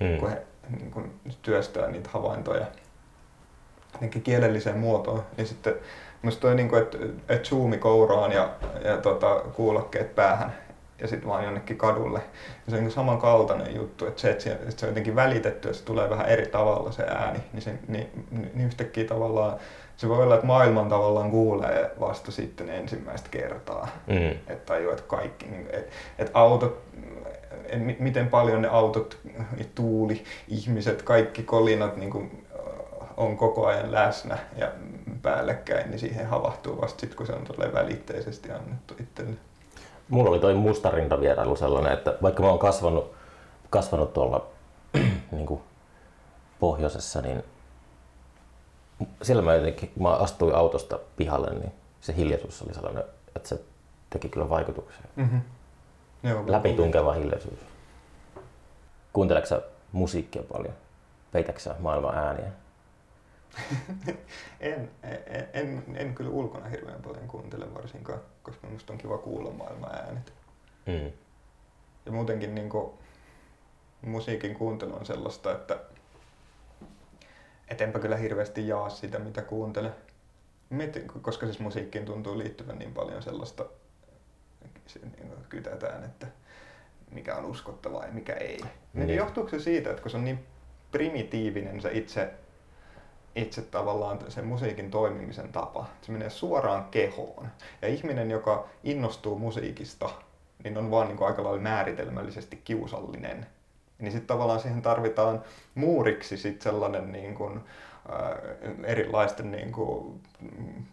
[0.00, 0.18] Mm.
[0.20, 1.02] kun he niinku
[1.42, 2.66] työstää niitä havaintoja
[3.92, 5.24] jotenkin kielelliseen muotoon.
[5.36, 5.74] Niin sitten
[6.22, 6.98] musta toi, niinku, että,
[7.28, 8.50] että zoomi kouraan ja,
[8.84, 10.52] ja tota, kuulokkeet päähän
[11.00, 12.18] ja sitten vaan jonnekin kadulle.
[12.66, 15.68] Ja se on niin samankaltainen juttu, että se, että se, että se on jotenkin välitetty
[15.68, 19.58] ja se tulee vähän eri tavalla se ääni, niin, se, niin, niin yhtäkkiä tavallaan
[19.96, 23.88] se voi olla, että maailman tavallaan kuulee vasta sitten ensimmäistä kertaa.
[24.06, 24.30] Mm.
[24.30, 26.82] Että tajuu, että kaikki, niin, että et autot,
[27.98, 29.18] miten paljon ne autot,
[29.74, 32.46] tuuli, ihmiset, kaikki kolinat niin kuin,
[33.16, 34.72] on koko ajan läsnä ja
[35.22, 39.36] päällekkäin, niin siihen havahtuu vasta sitten, kun se on välitteisesti annettu itselle.
[40.08, 43.14] Mulla oli toi mustarinta-vierailu sellainen, että vaikka mä oon kasvanut,
[43.70, 44.46] kasvanut tuolla
[45.32, 45.60] niin kuin
[46.60, 47.44] pohjoisessa, niin
[49.22, 53.04] siellä mä jotenkin, kun mä astuin autosta pihalle, niin se hiljaisuus oli sellainen,
[53.36, 53.60] että se
[54.10, 55.02] teki kyllä vaikutuksia.
[55.16, 55.40] Mm-hmm.
[56.28, 57.58] Joo, Läpitunkeva hiljaisuus.
[59.12, 59.62] Kuunteleeko sä
[59.92, 60.74] musiikkia paljon?
[61.32, 62.50] Peitätkö sä maailman ääniä?
[64.60, 69.50] En, en, en, en kyllä ulkona hirveän paljon kuuntele varsinkaan, koska musta on kiva kuulla
[69.50, 70.32] maailman äänet.
[70.86, 71.12] Mm.
[72.06, 72.90] Ja muutenkin niin kuin,
[74.02, 75.78] musiikin kuuntelu on sellaista, että
[77.68, 79.94] et enpä kyllä hirveästi jaa sitä, mitä kuuntelen.
[80.70, 83.64] Mietin, koska siis musiikkiin tuntuu liittyvän niin paljon sellaista,
[84.86, 86.26] se, niin kuin kytätään, että
[87.10, 88.60] mikä on uskottavaa ja mikä ei.
[88.94, 89.06] Niin.
[89.06, 89.16] Niin.
[89.16, 90.46] Johtuuko se siitä, että kun se on niin
[90.92, 92.30] primitiivinen se itse,
[93.36, 97.48] itse tavallaan sen musiikin toimimisen tapa, se menee suoraan kehoon.
[97.82, 100.10] Ja ihminen, joka innostuu musiikista,
[100.64, 103.46] niin on vaan niin kuin aika lailla määritelmällisesti kiusallinen.
[103.98, 105.42] Niin sitten tavallaan siihen tarvitaan
[105.74, 107.60] muuriksi sit sellainen niin kuin,
[108.84, 110.84] erilaisten niin kuin, mm,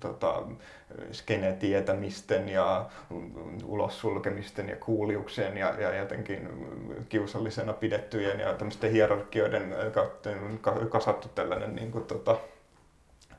[0.00, 0.42] tota,
[1.12, 2.86] skenetietämisten ja
[3.64, 6.48] ulos sulkemisten ja kuuliuksien ja, ja jotenkin
[7.08, 12.36] kiusallisena pidettyjen ja tämmöisten hierarkioiden kautta ka- kasattu tällainen, niin kuin, tota,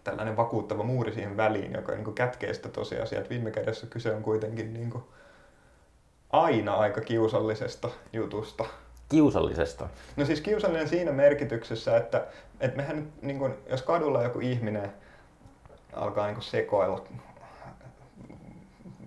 [0.03, 4.23] tällainen vakuuttava muuri siihen väliin, joka niin kuin kätkee sitä tosiasiaa, viime kädessä kyse on
[4.23, 5.03] kuitenkin niin kuin,
[6.29, 8.65] aina aika kiusallisesta jutusta.
[9.09, 9.89] Kiusallisesta.
[10.15, 12.25] No siis kiusallinen siinä merkityksessä, että,
[12.59, 14.91] että mehän nyt, niin kuin, jos kadulla joku ihminen
[15.93, 17.03] alkaa niin sekoilla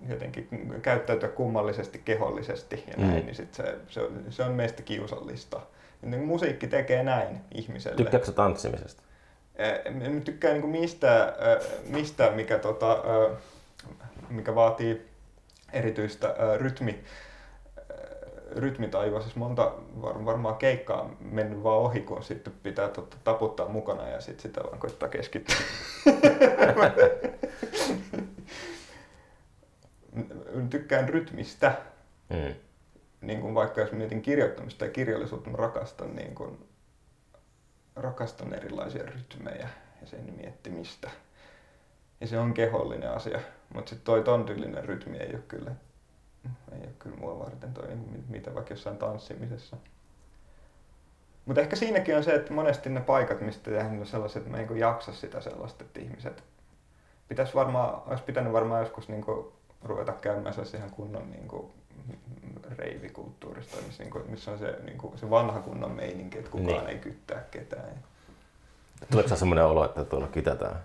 [0.09, 0.47] jotenkin
[0.81, 3.25] käyttäytyä kummallisesti, kehollisesti ja näin, Mm.
[3.25, 5.59] niin sit se, se, on, se on meistä kiusallista.
[6.01, 7.97] Ja niin musiikki tekee näin ihmiselle.
[7.97, 9.03] Tykkääkö tanssimisesta?
[9.55, 13.37] Eh, En tykkää niin mistään, eh, mistään mikä, tota, eh,
[14.29, 15.07] mikä vaatii
[15.73, 17.03] erityistä rytmi,
[18.55, 19.21] rytmitajua.
[19.21, 24.21] Siis monta var, varmaan keikkaa mennyt vaan ohi, kun sitten pitää totta, taputtaa mukana ja
[24.21, 25.55] sitten sitä vaan koittaa keskittyä.
[30.69, 31.75] Tykkään rytmistä.
[32.29, 32.55] Mm.
[33.21, 36.67] Niin kuin vaikka jos mietin kirjoittamista ja kirjallisuutta, mä rakastan, niin kuin,
[37.95, 39.69] rakastan erilaisia rytmejä
[40.01, 41.09] ja sen miettimistä.
[42.21, 43.39] Ja se on kehollinen asia,
[43.73, 45.71] mutta sitten toi ton tyylinen rytmi ei ole kyllä,
[46.71, 49.77] ei ole kyllä mua varten toi, niin mitä vaikka jossain tanssimisessa.
[51.45, 54.57] Mutta ehkä siinäkin on se, että monesti ne paikat, mistä tehdään, on sellaiset, että mä
[54.57, 56.43] en niin jaksa sitä sellaista, että ihmiset
[57.27, 59.47] pitäisi varmaan, olisi pitänyt varmaan joskus niin kuin,
[59.83, 61.71] ruveta käymään sellaisen ihan kunnon niin kuin,
[62.77, 66.67] reivikulttuurista, missä, niin kuin, missä on se, niin kuin, se vanha kunnon meininki, että kukaan
[66.67, 66.87] Niin.
[66.87, 68.03] ei kyttää ketään.
[69.11, 70.75] Tuleeko se semmoinen olo, että tuolla kytätään?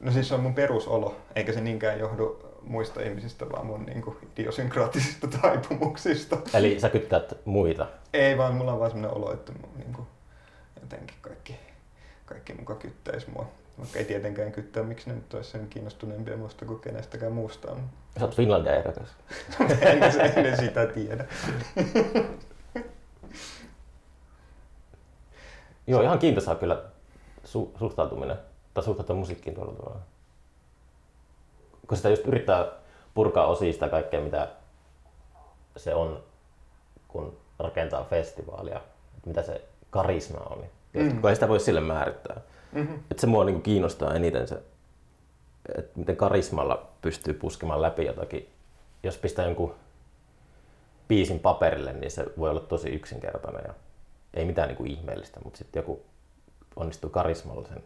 [0.00, 4.02] No siis se on mun perusolo, eikä se niinkään johdu muista ihmisistä, vaan mun niin
[4.02, 6.36] kuin, idiosynkraattisista taipumuksista.
[6.54, 7.86] Eli sä kyttäät muita?
[8.12, 10.06] Ei vaan, mulla on vaan semmoinen olo, että mun, niin kuin,
[10.82, 11.56] jotenkin kaikki,
[12.26, 13.46] kaikki muka kyttäisi mua.
[13.78, 17.68] Vaikka ei tietenkään kyttää, miksi ne nyt olisi sen kiinnostuneempia musta kuin kenestäkään muusta.
[18.18, 19.08] Sä oot Finlandia ehdokas.
[19.80, 21.24] en, en sitä tiedä.
[25.86, 26.82] Joo, ihan kiintoisaa kyllä
[27.44, 28.36] su- suhtautuminen,
[28.74, 30.00] tai suhtautua musiikkiin tuolla tavalla.
[31.86, 32.66] Kun sitä just yrittää
[33.14, 34.48] purkaa osia sitä kaikkea, mitä
[35.76, 36.22] se on,
[37.08, 38.80] kun rakentaa festivaalia,
[39.26, 40.60] mitä se karisma on.
[40.60, 41.20] Niin Mm.
[41.20, 42.40] Kun ei sitä voi sille määrittää.
[42.72, 42.94] Mm-hmm.
[42.94, 44.62] Että se mua niinku kiinnostaa eniten se,
[45.78, 48.48] että miten karismalla pystyy puskemaan läpi jotakin.
[49.02, 49.74] Jos pistää jonkun
[51.08, 53.74] biisin paperille, niin se voi olla tosi yksinkertainen ja
[54.34, 56.02] ei mitään niinku ihmeellistä, mutta sitten joku
[56.76, 57.82] onnistuu karismalla sen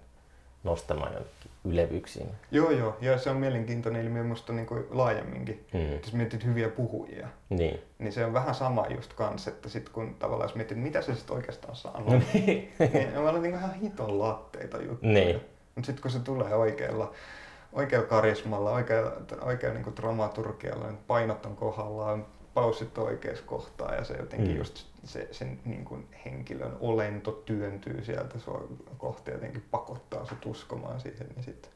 [0.64, 2.28] nostamaan jonnekin ylevyyksiin.
[2.50, 2.96] Joo, joo.
[3.00, 5.66] Ja se on mielenkiintoinen ilmiö musta niin kuin laajemminkin.
[5.74, 5.92] Mm.
[5.92, 7.80] Jos mietit hyviä puhujia, Niin.
[7.98, 11.14] niin se on vähän sama just kans, että sit kun tavallaan jos mietit, mitä se
[11.14, 12.72] sitten oikeastaan sanoo, No niin.
[12.78, 15.12] niin ne on niin ihan hiton latteita juttuja.
[15.12, 15.40] Niin.
[15.74, 17.12] Mutta sitten kun se tulee oikealla,
[17.72, 22.26] oikealla karismalla, oikealla, oikealla niin dramaturgialla, niin painot on kohdallaan,
[22.60, 24.56] paussit oikeassa kohtaa ja se jotenkin Mm.
[24.56, 31.00] just se, sen niin kuin henkilön olento työntyy sieltä sua kohti jotenkin pakottaa sut uskomaan
[31.00, 31.70] siihen, niin sitten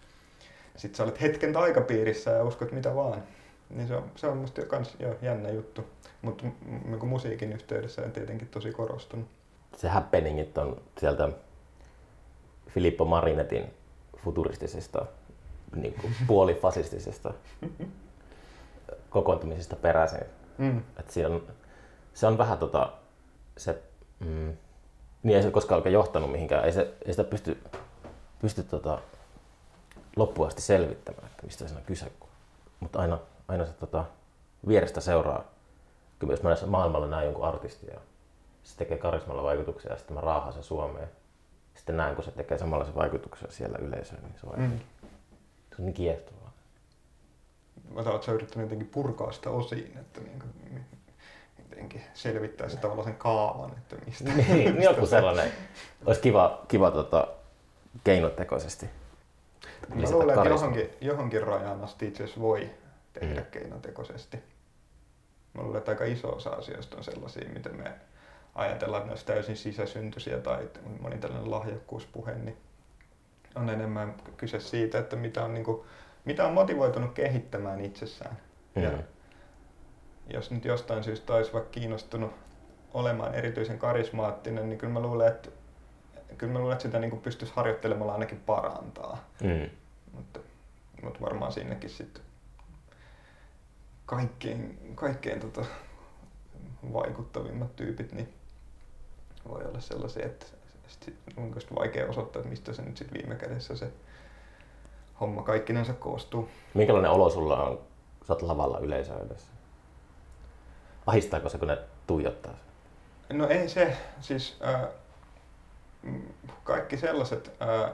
[0.77, 3.23] sit sä olet hetken taikapiirissä ja uskot mitä vaan.
[3.71, 5.85] Niin se on, se on musta jo kans jo jännä juttu,
[6.23, 6.47] mutta
[6.85, 9.27] niin musiikin yhteydessä on tietenkin tosi korostunut.
[9.77, 11.29] Se happeningit on sieltä
[12.69, 13.65] Filippo Marinetin
[14.25, 15.07] futuristisesta,
[15.77, 17.35] niin kuin puolifasistisesta
[19.11, 20.42] kokoontumisesta peräisin.
[20.59, 20.83] Mm.
[21.01, 21.43] Et siinä on,
[22.15, 22.93] se on vähän tota,
[23.57, 23.83] se,
[24.21, 24.57] mm,
[25.23, 26.65] niin ei se koskaan oikein johtanut mihinkään.
[26.65, 27.63] Ei, se, ei sitä pysty,
[28.41, 28.99] pysty tota,
[30.17, 32.13] loppuun asti selvittämään, että mistä siinä on kyse.
[32.81, 34.05] Mutta aina, aina se tota,
[34.69, 35.45] vierestä seuraa.
[36.19, 38.01] Kyllä jos mä näissä maailmalla näen jonkun artistin ja
[38.65, 41.09] se tekee karismalla vaikutuksia ja sitten mä raahaan sen Suomeen.
[41.75, 44.79] Sitten näen, kun se tekee samanlaisen vaikutuksen siellä yleisöön, niin se on, Mm.
[45.71, 46.42] se on niin kiehtovaa.
[47.95, 50.85] Mä oot sä yrittänyt jotenkin purkaa sitä osiin, että niin kuin,
[51.71, 54.25] jotenkin selvittää se tavallaan sen kaavan, että mistä.
[54.25, 55.53] niin, mistä joku se- sellainen.
[56.07, 57.27] Olisi kiva, kiva tota,
[58.05, 58.87] keinotekoisesti.
[59.95, 62.71] Mä luulen, että johonkin, johonkin rajaan asti itse asiassa voi
[63.13, 63.47] tehdä Mm.
[63.51, 64.37] keinotekoisesti.
[65.55, 67.93] Mä luulen, että aika iso osa asioista on sellaisia, miten me
[68.55, 70.69] ajatellaan, että ne olisi täysin sisäsyntyisiä tai
[71.01, 72.57] moni tällainen lahjakkuuspuhe, niin
[73.55, 75.81] on enemmän kyse siitä, että mitä on, niin kuin,
[76.25, 78.39] mitä on motivoitunut kehittämään itsessään.
[78.77, 79.03] Ja Mm.
[80.27, 82.33] jos nyt jostain syystä olisi vaikka kiinnostunut
[82.95, 85.51] olemaan erityisen karismaattinen, niin kyllä mä luulen, että,
[86.39, 89.29] kyllä mä luulen, että sitä niin kuin pystyisi harjoittelemalla ainakin parantaa.
[89.43, 89.71] Mm.
[90.13, 90.41] Mutta,
[91.03, 92.23] mutta varmaan sinnekin sitten
[94.07, 95.65] kaikkein, kaikkein tota,
[96.93, 98.35] vaikuttavimmat tyypit niin
[99.49, 100.47] voi olla sellaisia, että
[100.89, 103.93] sit on vaikea osoittaa, että mistä se nyt sitten viime kädessä se
[105.21, 106.49] homma kaikkinensa koostuu.
[106.75, 109.53] Minkälainen olo sulla on, kun sä oot lavalla yleisön edessä?
[111.07, 112.55] Ahistaako se, kun ne tuijottaa?
[113.33, 114.61] No ei se, siis
[116.03, 116.23] mm,
[116.65, 117.93] kaikki sellaiset ää,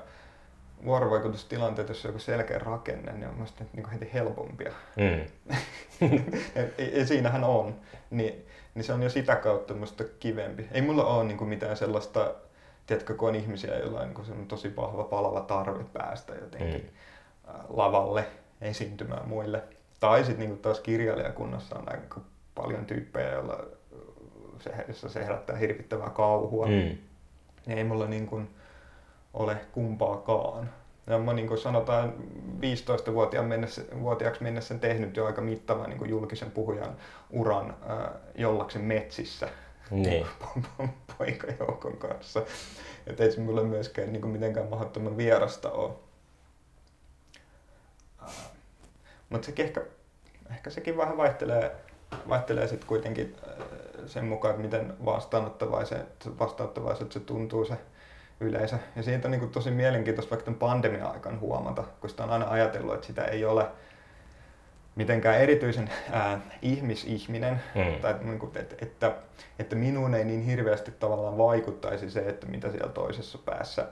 [0.84, 4.72] vuorovaikutustilanteet, jos on joku selkeä rakenne, niin on musta niin heti helpompia.
[4.96, 5.26] Mm.
[6.54, 7.74] ja, ja siinähän on.
[8.10, 10.68] Niin, niin se on jo sitä kautta musta kivempi.
[10.72, 12.34] Ei mulla ole niin mitään sellaista,
[12.88, 17.52] tiedätkö, kun on ihmisiä, joilla on niin tosi vahva palava tarve päästä jotenkin Mm.
[17.68, 18.26] lavalle
[18.60, 19.62] esiintymään muille.
[20.00, 22.20] Tai sitten niin taas kirjailijakunnassa on aika
[22.54, 23.58] paljon tyyppejä, joilla
[24.60, 26.66] se, jossa se herättää hirvittävää kauhua.
[26.66, 26.72] Mm.
[27.66, 28.50] Niin ei mulla niin kuin
[29.34, 30.70] ole kumpaakaan.
[31.06, 32.14] Ja mä niin kuin sanotaan
[32.60, 36.96] 15-vuotiaan mennessä, vuotiaaksi mennessä tehnyt jo aika mittavan niin julkisen puhujan
[37.30, 39.48] uran ää, jollaksen metsissä
[39.90, 40.26] Niin.
[41.18, 42.42] poikajoukon kanssa.
[43.06, 45.92] Että ei se mulle myöskään niin kuin mitenkään mahdottoman vierasta ole.
[49.28, 49.82] Mutta se ehkä,
[50.50, 51.76] ehkä sekin vähän vaihtelee,
[52.28, 53.36] vaihtelee sitten kuitenkin
[54.06, 57.74] sen mukaan, että miten vastaanottavaiset, vastaanottavaiset se tuntuu se
[58.40, 58.76] yleisö.
[58.96, 62.94] Ja siitä on niin tosi mielenkiintoista vaikka tämän pandemian aikana huomata, sitä on aina ajatellut,
[62.94, 63.66] että sitä ei ole
[64.98, 68.00] mitenkään erityisen ää, ihmisihminen, Mm.
[68.00, 69.12] tai niin kuin, että, että,
[69.58, 73.86] että minuun ei niin hirveästi tavallaan vaikuttaisi se, että mitä siellä toisessa päässä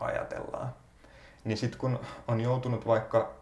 [0.00, 0.74] ajatellaan.
[1.44, 1.98] niin sitten kun
[2.28, 3.32] on joutunut vaikka,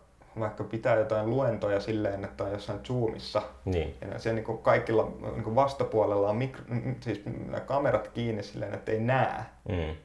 [0.41, 3.95] vaikka pitää jotain luentoja silleen, että on jossain Zoomissa, Niin.
[4.13, 6.65] ja siellä niin kaikilla niin vastapuolella on mikro,
[7.01, 7.23] siis
[7.67, 9.97] kamerat kiinni silleen, että ei näe, Mm.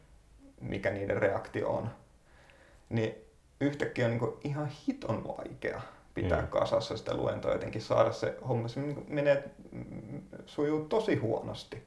[0.61, 1.89] mikä niiden reaktio on,
[2.89, 3.15] niin
[3.61, 5.82] yhtäkkiä on niin ihan hiton vaikea
[6.22, 6.47] pitää Mm.
[6.47, 8.68] kasassa sitä luentoa jotenkin saada se homma.
[8.68, 9.49] Se niin menee,
[10.45, 11.84] sujuu tosi huonosti.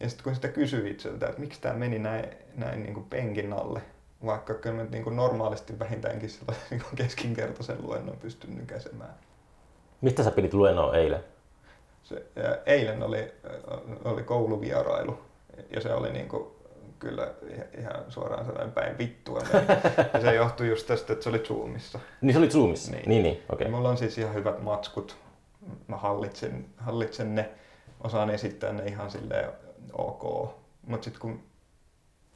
[0.00, 2.24] Ja sitten kun sitä kysyy itseltä, että miksi tämä meni näin,
[2.56, 3.80] näin niin kuin penkin alle,
[4.26, 6.30] vaikka kyllä mä niin kuin normaalisti vähintäänkin
[6.70, 9.14] niin kuin keskinkertaisen luennon pystyn nykäsemään.
[10.00, 11.24] Mistä sä pidit luennon eilen?
[12.02, 12.26] Se,
[12.66, 13.32] eilen oli,
[14.04, 15.18] oli kouluvierailu
[15.70, 16.46] ja se oli niin kuin,
[17.04, 17.28] kyllä
[17.78, 19.40] ihan suoraan sanoen päin vittua.
[20.14, 21.98] Ja se johtui just tästä, että se oli Zoomissa.
[22.20, 22.92] Niin se oli Zoomissa?
[22.92, 23.08] Niin, Niin.
[23.08, 23.64] niin, niin okei.
[23.66, 23.76] Okay.
[23.76, 25.16] Mulla on siis ihan hyvät matskut.
[25.86, 27.50] Mä hallitsen, hallitsen ne,
[28.04, 29.50] osaan esittää ne ihan silleen
[29.92, 30.50] ok.
[30.86, 31.42] Mutta sitten kun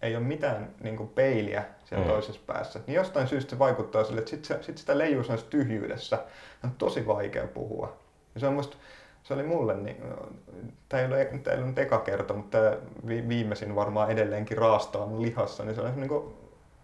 [0.03, 2.11] ei ole mitään niin kuin peiliä siellä Mm.
[2.11, 6.19] toisessa päässä, niin jostain syystä se vaikuttaa sille, että sitten sit sitä leijuu tyhjyydessä.
[6.65, 7.97] On tosi vaikea puhua.
[8.35, 8.77] Ja se on musta,
[9.29, 9.97] se oli mulle, niin,
[10.89, 12.77] tämä ei ole, tää ei ole nyt eka kerta, mutta tämä
[13.07, 16.35] viimeisin varmaan edelleenkin raastaa mun lihassa, niin se on niin kuin,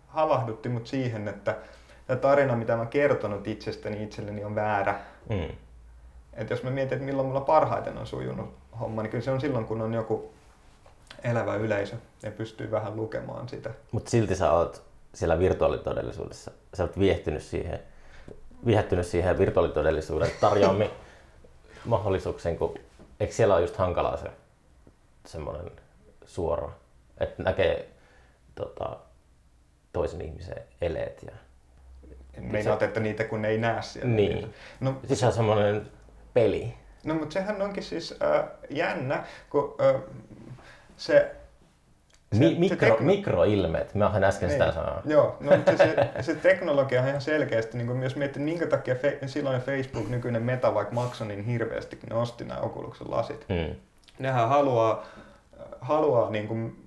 [0.07, 1.57] havahdutti mut siihen, että
[2.07, 5.01] tämä tarina, mitä mä oon kertonut itsestäni itselleni, on väärä.
[5.29, 5.49] Mm.
[6.35, 9.41] Et jos mä mietin, että milloin mulla parhaiten on sujunut homma, niin kyllä se on
[9.41, 10.33] silloin, kun on joku
[11.23, 13.71] elävä yleisö ja pystyy vähän lukemaan sitä.
[13.93, 14.83] Mutta silti sä oot
[15.15, 17.79] siellä virtuaalitodellisuudessa, sä oot viehtynyt siihen,
[18.67, 20.91] viehtynyt siihen virtuaalitodellisuuden tarjoamiin
[21.85, 22.79] mahdollisuuksiin, kun
[23.21, 24.31] eikö siellä ole just hankalaa se
[25.27, 25.71] semmoinen
[26.25, 26.71] suora,
[27.21, 27.89] että näkee
[28.55, 28.97] tota,
[29.93, 31.33] toisen ihmisen eleet ja
[32.41, 34.11] Meinaat, että niitä kun ei näe siellä.
[34.11, 34.55] Niin.
[34.81, 35.91] No, siis se on semmoinen
[36.35, 36.75] peli.
[37.05, 40.01] no mutta sehän onkin siis äh, jännä, kun äh,
[40.97, 41.37] se...
[42.39, 45.03] Mi- mikro, tekno- mikroilmeet, mä oon äsken sitä sanaa.
[45.05, 49.19] Joo, no, mutta se, se, teknologia on ihan selkeästi, niin jos miettii, minkä takia fe,
[49.27, 53.45] silloin Facebook, nykyinen Meta, vaikka maksoi niin hirveästi, kun ne osti nämä Oculusen lasit.
[53.49, 53.75] Mm.
[54.19, 55.05] Nehän haluaa,
[55.81, 56.87] haluaa niin kuin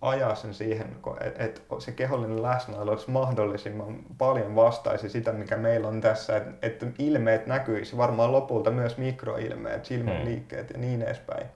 [0.00, 0.86] ajaa sen siihen,
[1.20, 6.54] että et se kehollinen läsnäolo olisi mahdollisimman paljon vastaisi sitä, mikä meillä on tässä, että
[6.62, 10.24] et ilmeet näkyisi, varmaan lopulta myös mikroilmeet, silmän Hmm.
[10.24, 11.46] liikkeet ja niin edespäin.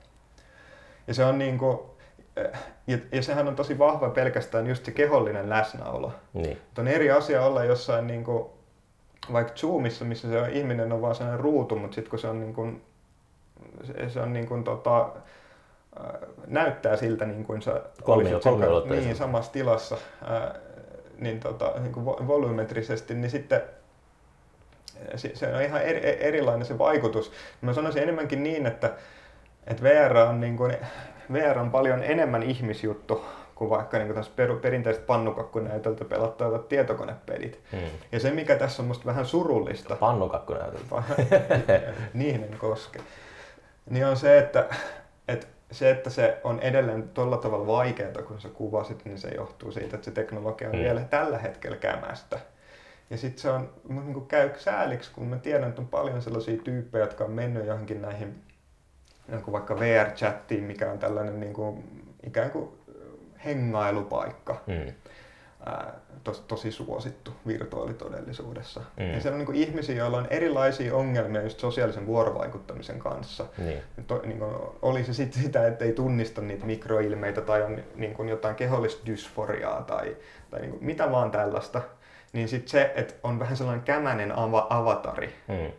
[1.06, 1.78] Ja se on niin kuin,
[2.86, 6.12] ja, ja sehän on tosi vahva pelkästään just se kehollinen läsnäolo.
[6.32, 6.58] Niin.
[6.78, 8.44] On eri asia olla jossain niin kuin,
[9.32, 12.40] vaikka Zoomissa, missä se on, ihminen on vaan sellainen ruutu, mutta sitten kun se on,
[12.40, 12.82] niin kuin,
[13.84, 15.08] se, se on niin kuin, tota,
[15.98, 19.06] ää, näyttää siltä niin kuin sä Kolmio- olisit sen- kolmiulotteisena.
[19.06, 20.54] niin, samassa tilassa ää,
[21.18, 23.62] niin, tota, niin kuin vo- volyymetrisesti, niin sitten
[25.16, 27.32] se, se on ihan eri, erilainen se vaikutus.
[27.60, 28.90] Mä sanoisin enemmänkin niin, että,
[29.66, 30.76] että VR, on niin kuin,
[31.32, 37.60] VR on paljon enemmän ihmisjuttu kuin vaikka niin kuin per, perinteiset pannukakkunäytöltä pelattavat tietokonepelit.
[37.72, 37.78] Mm.
[38.12, 41.02] Ja se, mikä tässä on musta vähän surullista, Pannukakku näytöltä.
[42.14, 43.00] niihin en koske,
[43.90, 44.68] niin on se, että,
[45.28, 49.72] että se, että se on edelleen tuolla tavalla vaikeaa, kun sä kuvasit, niin se johtuu
[49.72, 50.78] siitä, että se teknologia on Mm.
[50.78, 50.84] mm.
[50.84, 52.38] vielä tällä hetkellä kämästä.
[53.10, 57.04] Ja sitten se on, niin käy sääliksi, kun mä tiedän, että on paljon sellaisia tyyppejä,
[57.04, 58.42] jotka on mennyt johonkin näihin,
[59.28, 61.84] jonkun vaikka VR-chattiin, mikä on tällainen niin kuin,
[62.26, 62.68] ikään kuin
[63.44, 64.60] hengailupaikka.
[64.66, 64.92] Mm.
[65.66, 65.94] Ää,
[66.24, 68.80] tos, tosi suosittu virtuaalitodellisuudessa.
[68.96, 69.14] Mm.
[69.14, 73.46] Ja siellä on niin ihmisiä, joilla on erilaisia ongelmia just sosiaalisen vuorovaikuttamisen kanssa.
[73.58, 73.82] Niin.
[74.06, 78.14] To, niin kuin, oli se sitten sitä, että ei tunnista niitä mikroilmeitä tai on niin
[78.14, 80.16] kuin jotain kehollista dysforiaa tai,
[80.50, 81.82] tai niin kuin, mitä vaan tällaista,
[82.32, 85.72] niin sitten se, että on vähän sellainen kämänen ava, avatari, Mm.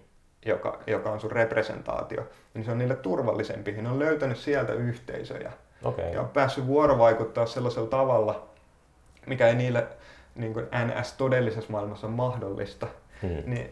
[0.45, 3.71] joka, joka on sun representaatio, niin se on niille turvallisempi.
[3.71, 5.51] Ne on löytänyt sieltä yhteisöjä
[5.83, 6.13] Okei.
[6.13, 8.47] ja on päässyt vuorovaikuttaa sellaisella tavalla,
[9.27, 9.87] mikä ei niille
[10.35, 12.87] niin kuin NS-todellisessa maailmassa ole mahdollista.
[13.21, 13.53] Mm.
[13.53, 13.69] Niin,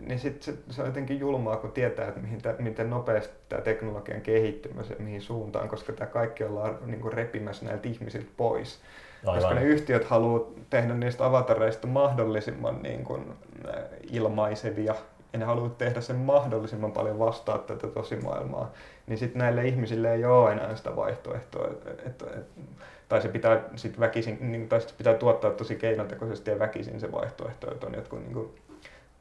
[0.00, 4.20] niin sit se, se on jotenkin julmaa, kun tietää, että mihin miten nopeasti tämä teknologian
[4.20, 8.80] kehittymässä ja mihin suuntaan, koska tämä kaikki ollaan niin kuin repimässä näiltä ihmisiltä pois.
[9.24, 9.62] Koska ne Aivan.
[9.62, 13.32] yhtiöt haluaa tehdä niistä avatareista mahdollisimman niin kuin,
[14.10, 14.94] ilmaisevia
[15.32, 18.72] ja ne haluaa tehdä sen mahdollisimman paljon vastaa tätä tosimaailmaa,
[19.06, 21.68] niin sitten näille ihmisille ei ole enää sitä vaihtoehtoa.
[21.68, 22.46] Et, et, et,
[23.08, 27.12] tai se pitää sit väkisin, niin, tai sit pitää tuottaa tosi keinotekoisesti ja väkisin se
[27.12, 28.50] vaihtoehto, että on jotkut niin kuin,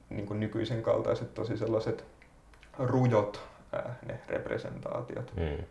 [0.09, 2.05] niin kuin nykyisen kaltaiset tosi sellaiset
[2.79, 3.41] rujot
[3.73, 5.33] äh, ne representaatiot.
[5.35, 5.63] Mm.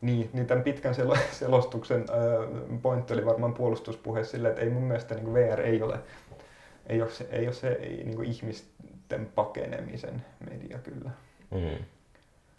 [0.00, 2.04] Niin, niin tämän pitkän selo- selostuksen
[2.82, 5.98] pointti oli varmaan puolustuspuhe sille, että ei mun mielestä niin VR ei ole,
[6.86, 8.28] ei ole se, ei ole se ei, niin kuin
[9.06, 11.10] ihmisten pakenemisen media kyllä.
[11.50, 11.84] Mm.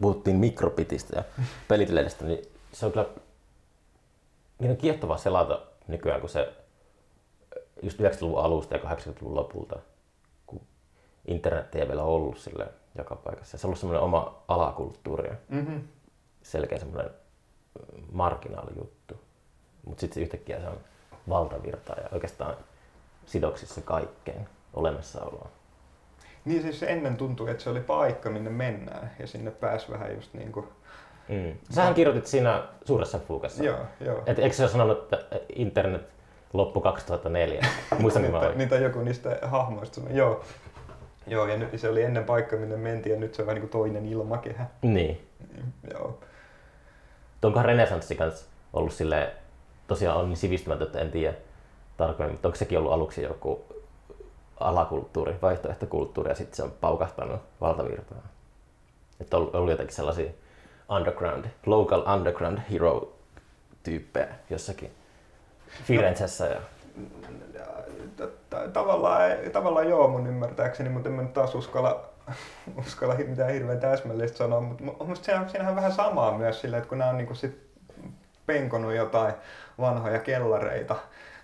[0.01, 1.23] Puhuttiin mikropitistä ja
[1.67, 3.07] peliteleistä, niin se on kyllä
[4.59, 6.53] niin on kiehtovaa selata nykyään, kun se
[7.83, 9.79] just 90-luvun alusta ja 80-luvun lopulta,
[10.47, 10.61] kun
[11.27, 12.67] internet ei vielä ollut sille
[12.97, 13.57] joka paikassa.
[13.57, 15.87] Se on ollut semmoinen oma alakulttuuri, Mm-hmm.
[16.41, 17.11] selkeä semmoinen
[18.11, 19.13] marginaalijuttu.
[19.85, 20.77] Mutta sitten se yhtäkkiä se on
[21.29, 22.55] valtavirtaa ja oikeastaan
[23.25, 25.49] sidoksissa kaikkeen olemassaoloon.
[26.47, 30.33] Niin siis ennen tuntui, että se oli paikka, minne mennään ja sinne pääsi vähän just
[30.33, 30.67] niin kuin...
[31.29, 31.53] Mm.
[31.69, 33.63] Sähän kirjoitit siinä suuressa fuukassa.
[33.63, 34.23] Joo, joo.
[34.25, 35.19] Et, eikö se ole sanonut, että
[35.55, 36.01] internet
[36.53, 37.65] loppu 2004?
[37.99, 40.43] Muistanko mä niitä, joku niistä hahmoista sanoi, joo.
[41.27, 43.69] Joo, ja nyt se oli ennen paikka, minne mentiin, ja nyt se on vähän niin
[43.69, 44.65] kuin toinen ilmakehä.
[44.81, 44.93] Niin.
[44.93, 46.19] Niin, Joo.
[47.43, 49.33] Onkohan renesanssi kanssa ollut sille
[49.87, 51.33] tosiaan on niin sivistymätön, että en tiedä
[51.97, 53.65] tarkemmin, mutta onko sekin ollut aluksi joku
[54.59, 58.21] alakulttuuri, vaihtoehtokulttuuri ja sitten se on paukahtanut valtavirtaan?
[59.21, 60.31] Että on ollut jotenkin sellaisia
[60.89, 63.13] underground, local underground hero
[63.83, 64.91] tyyppejä jossakin
[65.83, 66.59] Firenzessä ja
[68.49, 69.21] ta- Tavallaan,
[69.53, 72.09] tavallaan joo mun ymmärtääkseni, mutta en mä nyt taas uskalla,
[72.79, 76.89] uskalla mitään hirveän täsmällistä sanoa, mutta mu- musta siinä, on vähän samaa myös sillä, että
[76.89, 77.67] kun nämä on niinku sit
[78.45, 79.33] penkonut jotain
[79.79, 80.95] vanhoja kellareita,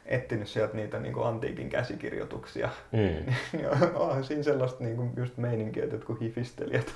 [0.06, 3.34] etsinyt sieltä niitä niinku antiikin käsikirjoituksia, mm.
[3.54, 6.94] niin on, onhan siinä sellaista niinku just meininkiä, että jotkut hifistelijät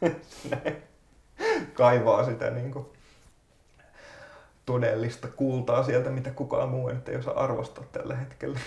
[1.74, 2.92] kaivaa sitä niinku
[4.66, 8.58] todellista kultaa sieltä, mitä kukaan muu nyt ei osaa arvostaa tällä hetkellä.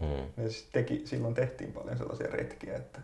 [0.00, 0.26] Mm.
[0.44, 3.00] Ja siis teki, silloin tehtiin paljon sellaisia retkiä, että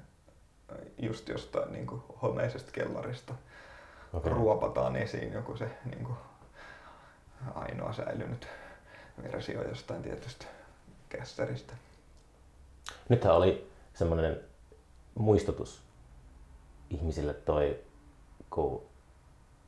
[0.99, 3.35] just jostain niin kuin homeisesta kellarista
[4.13, 4.33] Okay.
[4.33, 6.17] ruopataan esiin joku se niin kuin
[7.55, 8.49] ainoa säilynyt
[9.23, 10.47] versio jostain tietystä
[11.09, 11.73] kässäristä.
[13.09, 14.41] Nythän oli semmoinen
[15.15, 15.83] muistutus
[16.91, 17.81] ihmisille toi,
[18.51, 18.83] kun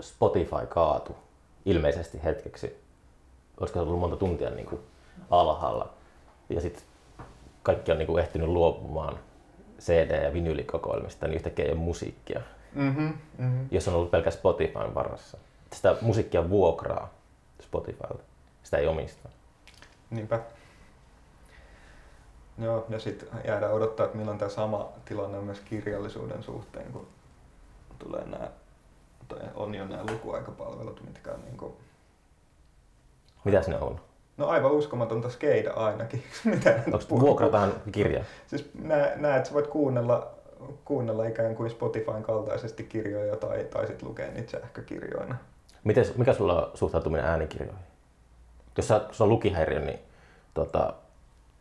[0.03, 1.16] Spotify kaatu
[1.64, 2.84] ilmeisesti hetkeksi.
[3.61, 4.80] Olisiko se ollut monta tuntia niin kuin
[5.30, 5.92] alhaalla.
[6.49, 6.84] Ja sitten
[7.62, 9.18] kaikki on niin kuin ehtinyt luopumaan
[9.80, 12.40] CD- ja vinyylikokoelmista, niin yhtäkkiä ei ole musiikkia,
[12.74, 13.68] Mm-hmm, mm-hmm.
[13.70, 15.38] jos on ollut pelkä Spotifyn varassa.
[15.72, 17.11] Sitä musiikkia vuokraa
[17.62, 18.24] Spotifylta.
[18.64, 19.28] Sitä ei omista.
[20.10, 20.40] Niinpä.
[22.58, 27.06] Joo, ja sitten jäädään odottaa, että milloin tämä sama tilanne on myös kirjallisuuden suhteen, kun
[27.98, 28.50] tulee nämä,
[29.28, 31.72] tai on jo nämä lukuaikapalvelut, mitkä on niin kuin,
[33.44, 34.00] Mitäs ne on?
[34.36, 36.22] no aivan uskomatonta skeida ainakin.
[36.44, 38.24] Mitä Onko vuokrataan kirja?
[38.46, 40.30] Siis nä, näet, että sä voit kuunnella,
[40.84, 45.36] kuunnella ikään kuin Spotifyn kaltaisesti kirjoja tai, tai sitten lukea niitä sähkökirjoina.
[45.84, 47.93] Miten, mikä sulla on suhtautuminen äänikirjoihin?
[48.76, 49.98] Jos sä, sulla on lukihäiriö, niin
[50.54, 50.94] tota,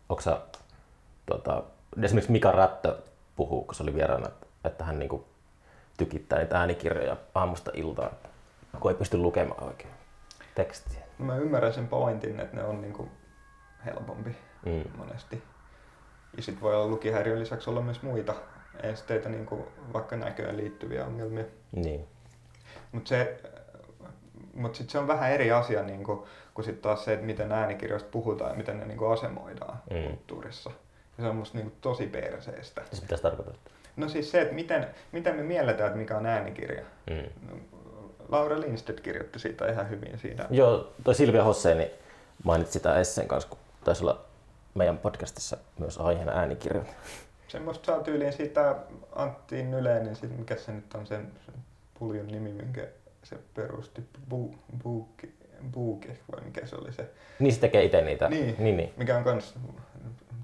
[0.09, 0.41] onko sä,
[1.25, 1.63] tota,
[2.03, 2.97] esimerkiksi Mika Rättö
[3.35, 5.25] puhuu, kun se oli vieraana, että, että hän niinku
[5.97, 8.11] tykittää niitä äänikirjoja aamusta iltaan,
[8.79, 9.93] kun ei pysty lukemaan oikein
[10.55, 10.99] tekstiä.
[11.17, 13.11] Mä ymmärrän sen pointin, että ne on niin kuin
[13.85, 14.35] helpompi
[14.65, 14.83] Mm.
[14.97, 15.43] monesti.
[16.37, 18.33] Ja sitten voi olla lukihäiriön lisäksi olla myös muita
[18.83, 21.43] esteitä, niin kuin vaikka näköön liittyviä ongelmia.
[21.71, 22.07] Niin.
[22.91, 23.41] Mutta se,
[24.53, 26.19] mut sit se on vähän eri asia niin kuin,
[26.53, 30.03] kuin sit taas se, että miten äänikirjoista puhutaan ja miten ne niin kuin asemoidaan Mm.
[30.07, 30.71] kulttuurissa.
[31.17, 32.81] Ja se on musta niin kuin tosi perseestä.
[32.91, 33.73] Se mitä se tarkoittaa?
[33.95, 36.83] No siis se, että miten, miten me mielletään, että mikä on äänikirja.
[37.09, 37.49] Mm.
[37.49, 37.55] No,
[38.29, 40.45] Laura Lindstedt kirjoitti siitä ihan hyvin siinä.
[40.49, 41.91] Joo, toi Silvia Hosseini
[42.43, 44.21] mainitsi sitä esseen kanssa, kun taisi olla
[44.73, 46.87] meidän podcastissa myös aiheena äänikirjat.
[47.47, 48.75] Semmoista saa tyyliin siitä
[49.15, 51.53] Antti Nylenin, sit mikä se nyt on sen, sen
[51.99, 52.87] puljun nimi, minkä
[53.23, 55.33] se perusti, Bu, Buuki,
[55.71, 57.09] Buuki, vai mikä se oli se,
[57.39, 58.29] Niin se tekee itse niitä.
[58.29, 58.55] Niin.
[58.59, 58.93] niin, niin.
[58.97, 59.55] mikä on kans,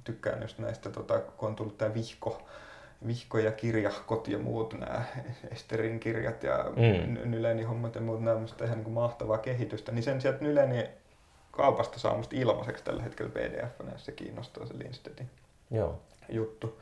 [0.03, 2.41] tykkään just näistä, tota, kun on tullut tää vihko,
[3.07, 5.03] vihko ja kirjahkot ja muut nämä
[5.51, 7.31] Esterin kirjat ja Mm.
[7.31, 10.87] Nylenin hommat ja muut, nämä on ihan niin kuin mahtavaa kehitystä, niin sen sieltä Nylenin
[11.51, 15.29] kaupasta saa musta ilmaiseksi tällä hetkellä pdf jos se kiinnostaa se Lindstedtin
[15.71, 15.99] Joo.
[16.29, 16.79] juttu.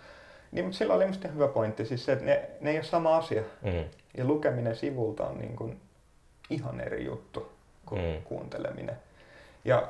[0.52, 3.18] Niin, mutta sillä oli musta hyvä pointti, siis se, että ne, ne ei ole sama
[3.18, 3.44] asia.
[3.62, 3.84] Mm.
[4.18, 5.82] Ja lukeminen sivulta on niin kuin
[6.50, 7.52] ihan eri juttu
[7.86, 8.22] kuin Mm.
[8.24, 8.98] kuunteleminen.
[9.66, 9.88] Ja,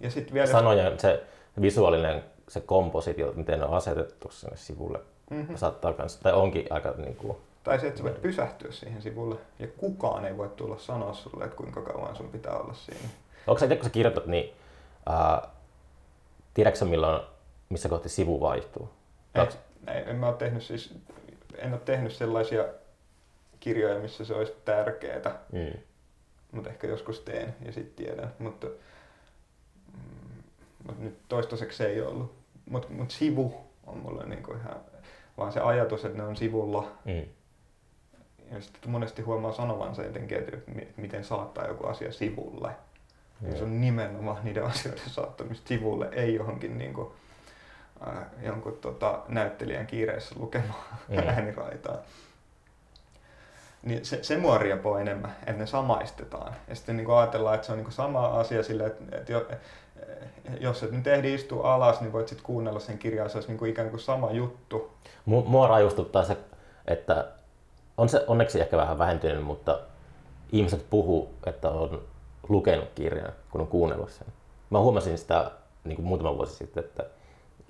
[0.00, 0.46] ja sitten vielä...
[0.52, 1.22] Sanojen se
[1.60, 4.98] visuaalinen se kompositio, miten ne on asetettu sinne sivulle,
[5.30, 5.54] Mhm.
[5.56, 9.36] saattaa kans, tai onkin aika niin kuin, Tai se, että sä voit pysähtyä siihen sivulle
[9.58, 13.08] ja kukaan ei voi tulla sanoa sulle, että kuinka kauan sun pitää olla siinä.
[13.46, 14.52] onko sä itse kun sä kirjoitat, niin
[15.06, 15.48] ää,
[16.54, 17.22] tiedätkö milloin,
[17.68, 18.88] missä kohti sivu vaihtuu?
[19.34, 19.56] Eh, Onks-
[19.86, 20.94] en, en mä ole tehnyt siis,
[21.58, 22.64] en ole tehnyt sellaisia
[23.60, 25.80] kirjoja, missä se olisi tärkeää, Mm.
[26.52, 28.32] mutta ehkä joskus teen ja sitten tiedän.
[28.38, 30.42] Mutta, mm,
[30.86, 32.34] mutta nyt toistaiseksi se ei ollut.
[32.70, 33.54] Mutta mut sivu
[33.86, 34.76] on mulle niinku ihan,
[35.38, 36.92] vaan se ajatus, että ne on sivulla.
[37.04, 37.24] Mm.
[38.54, 42.70] Ja sitten monesti huomaa sanovansa jotenkin, että mi- miten saattaa joku asia sivulle.
[43.40, 43.56] Mm.
[43.56, 47.08] Se on nimenomaan niiden asioiden saattamista sivulle, ei johonkin niin kuin,
[48.08, 51.18] äh, jonkun tota, näyttelijän kiireessä lukemaan mm.
[51.18, 51.98] ääniraitaa.
[53.82, 56.54] Niin se, se mua riepoo enemmän, että ne samaistetaan.
[56.68, 59.46] Ja sitten niin ajatellaan, että se on niin sama asia sille, että, että jo,
[60.60, 63.58] jos et nyt ehdi istua alas, niin voit sitten kuunnella sen kirjaa, se olisi niin
[63.58, 64.90] kuin ikään kuin sama juttu.
[65.24, 66.36] Mua rajustuttaa se,
[66.86, 67.28] että
[67.96, 69.78] on se onneksi ehkä vähän vähentynyt, mutta
[70.52, 72.02] ihmiset puhuu, että on
[72.48, 74.26] lukenut kirjan, kun on kuunnellut sen.
[74.70, 75.50] Mä huomasin sitä
[75.84, 77.04] niin kuin muutama vuosi sitten, että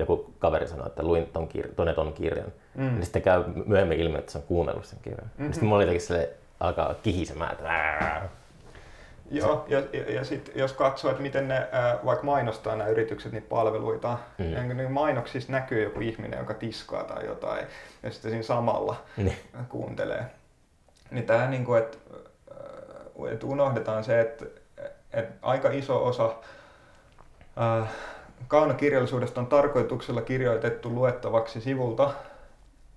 [0.00, 2.52] joku kaveri sanoi, että luin ton, kir- ton, ton kirjan.
[2.74, 2.84] Mm.
[2.84, 5.30] Niin sitten käy myöhemmin ilmi, että se on kuunnellut sen kirjan.
[5.38, 5.52] Mm-hmm.
[5.52, 6.28] Sitten mulla jotenkin sille
[6.60, 8.22] alkaa kihisemään, että
[9.30, 13.32] Joo, ja, ja, ja sitten jos katsoo, että miten ne ää, vaikka mainostaa nämä yritykset
[13.32, 14.76] niitä palveluita, mm.
[14.76, 17.66] niin mainoksissa näkyy joku ihminen, joka tiskaa tai jotain,
[18.02, 19.30] ja sitten siinä samalla mm.
[19.68, 20.26] kuuntelee.
[21.10, 21.98] Niin tämä, niin kuin, että,
[23.32, 24.44] että unohdetaan se, että,
[25.12, 26.34] että aika iso osa
[27.56, 27.86] ää,
[28.48, 32.10] kaunokirjallisuudesta on tarkoituksella kirjoitettu luettavaksi sivulta,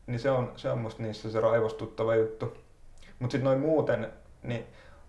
[0.07, 2.57] niin se on, se on musta niissä se raivostuttava juttu.
[3.19, 4.13] Mutta sitten noin muuten,
[4.43, 4.65] niin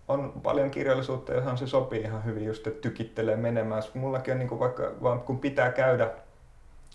[0.07, 3.83] on paljon kirjallisuutta, johon se sopii ihan hyvin just, että tykittelee menemään.
[3.93, 6.09] Mullakin on niin vaikka, vaan kun pitää käydä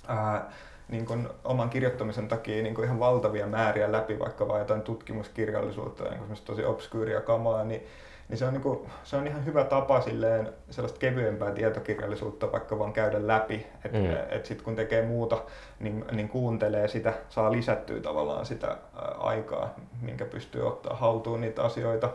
[0.08, 0.52] ää,
[0.88, 6.04] niin kuin oman kirjoittamisen takia niin kuin ihan valtavia määriä läpi vaikka vain jotain tutkimuskirjallisuutta,
[6.04, 7.86] niin tosi obskyyriä kamaa, niin,
[8.30, 12.78] niin se, on niin kuin, se on ihan hyvä tapa silleen sellaista kevyempää tietokirjallisuutta vaikka
[12.78, 13.66] vaan käydä läpi.
[13.84, 14.16] Että mm.
[14.28, 15.42] et sitten kun tekee muuta,
[15.80, 18.76] niin, niin kuuntelee sitä, saa lisättyä tavallaan sitä
[19.18, 22.10] aikaa, minkä pystyy ottaa haltuun niitä asioita.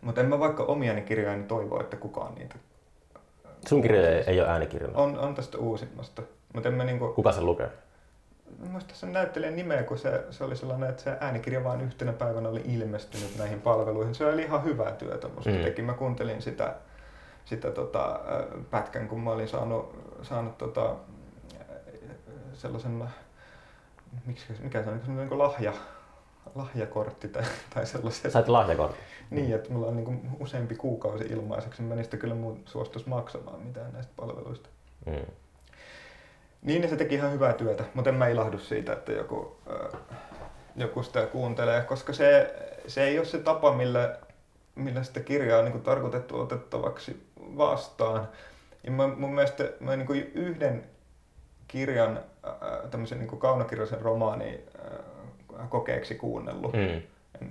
[0.00, 2.54] Mutta en mä vaikka omiani kirjojani toivo, että kukaan niitä...
[3.68, 4.96] Sun kirjoja ei ole äänikirjoja?
[4.96, 6.22] On, on tästä uusimmasta.
[6.54, 7.08] Mut en mä niinku...
[7.08, 7.70] Kuka se lukee?
[8.58, 12.48] Muista sen näyttelijän nimeä, kun se, se oli sellainen, että se äänikirja vain yhtenä päivänä
[12.48, 14.14] oli ilmestynyt näihin palveluihin.
[14.14, 15.62] Se oli ihan hyvää työtä musta mm.
[15.62, 15.82] teki.
[15.82, 16.74] Mä kuuntelin sitä,
[17.44, 18.20] sitä tota,
[18.70, 20.96] pätkän, kun mä olin saanut, saanut tota,
[22.54, 23.08] sellaisen,
[24.26, 25.72] miksi, mikä se on, niin kuin lahja,
[26.54, 27.42] lahjakortti tai,
[27.74, 28.30] tai sellaisia.
[28.30, 29.00] Sait lahjakortti?
[29.30, 33.92] Niin, että mulla on niin useampi kuukausi ilmaiseksi, mä niistä kyllä mun suostus maksamaan mitään
[33.92, 34.68] näistä palveluista.
[35.06, 35.26] Mm.
[36.62, 40.00] Niin, se teki ihan hyvää työtä, mutta en mä ilahdu siitä, että joku, äh,
[40.76, 42.54] joku sitä kuuntelee, koska se,
[42.86, 44.18] se ei ole se tapa, millä,
[44.74, 48.28] millä sitä kirjaa on niin tarkoitettu otettavaksi vastaan.
[48.84, 50.84] Ja mä, mun mielestä mä niin yhden
[51.68, 54.64] kirjan, äh, tämmöisen niin kaunokirjallisen romaani
[55.60, 56.72] äh, kokeeksi kuunnellut.
[56.72, 57.02] Mm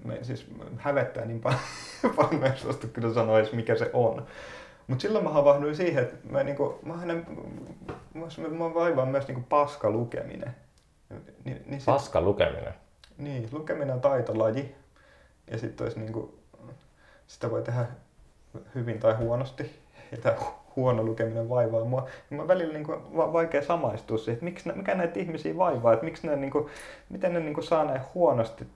[0.03, 0.47] me siis
[0.78, 1.41] hävettää niin
[2.16, 4.26] paljon, en suostu kyllä sanoa edes mikä se on.
[4.89, 7.25] Mutta silloin mä havahduin siihen, että mä, niinku, mä, hänen,
[8.13, 10.55] mä, mä vaivaan myös niinku paska lukeminen.
[11.45, 12.73] Ni, niin sit, paska lukeminen?
[13.17, 14.75] Niin, lukeminen on taitolaji.
[15.51, 16.39] Ja sitten olisi niinku,
[17.27, 17.85] sitä voi tehdä
[18.75, 19.79] hyvin tai huonosti.
[20.11, 20.35] Ja tämä
[20.75, 22.07] huono lukeminen vaivaa mua.
[22.31, 26.05] Ja mä välillä niinku, va- vaikea samaistua siihen, että miksi, mikä näitä ihmisiä vaivaa, että
[26.05, 26.69] miksi ne, niinku,
[27.09, 28.67] miten ne niinku saa näin huonosti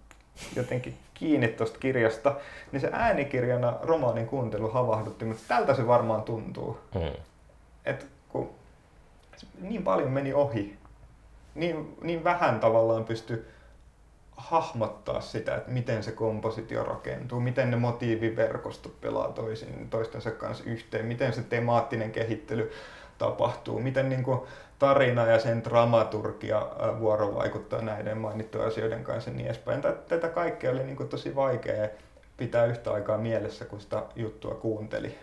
[0.56, 2.36] jotenkin kiinni tuosta kirjasta,
[2.72, 6.80] niin se äänikirjana romaanin kuuntelu havahdutti, mutta tältä se varmaan tuntuu.
[6.94, 7.24] Hmm.
[7.86, 8.50] Et kun
[9.62, 10.78] niin paljon meni ohi,
[11.56, 13.48] niin, niin vähän tavallaan pysty
[14.38, 21.06] hahmottaa sitä, että miten se kompositio rakentuu, miten ne motiiviverkostot pelaa toisin, toistensa kanssa yhteen,
[21.06, 22.72] miten se temaattinen kehittely
[23.18, 24.40] tapahtuu, miten niin kuin
[24.80, 26.68] tarina ja sen dramaturgia
[27.00, 29.82] vuorovaikuttaa näiden mainittujen asioiden kanssa ja niin edespäin.
[30.08, 31.90] Tätä kaikkea oli niin kuin tosi vaikea
[32.38, 35.18] pitää yhtä aikaa mielessä, kun sitä juttua kuunteli.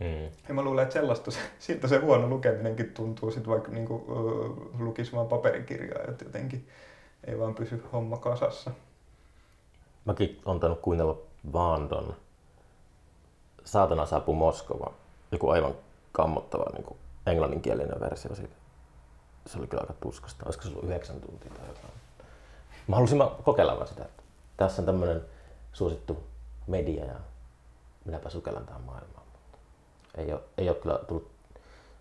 [0.00, 0.30] Mm.
[0.48, 4.02] Ja mä luulen, että sellaista, siltä se huono lukeminenkin tuntuu, sit vaikka niin kuin,
[4.78, 6.68] lukisi vaan paperikirjaa, että jotenkin
[7.26, 8.70] ei vaan pysy homma kasassa.
[10.04, 11.18] Mäkin on tainnut kuunnella
[11.52, 12.14] vaan ton
[13.64, 14.92] Saatana saapuu Moskova,
[15.32, 15.74] joku aivan
[16.12, 18.54] kammottava niin kuin englanninkielinen versio siitä.
[19.48, 20.44] Se oli kyllä aika tuskasta.
[20.44, 21.92] Olisiko se ollut yhdeksän tuntia tai jotain.
[22.88, 24.22] Mä halusin kokeilla vaan sitä, että
[24.56, 25.22] tässä on tämmöinen
[25.72, 26.22] suosittu
[26.66, 27.14] media ja
[28.04, 29.26] minäpä sukellan tähän maailmaan.
[29.26, 29.58] Mutta
[30.20, 31.30] ei ole, ei ole kyllä tullut,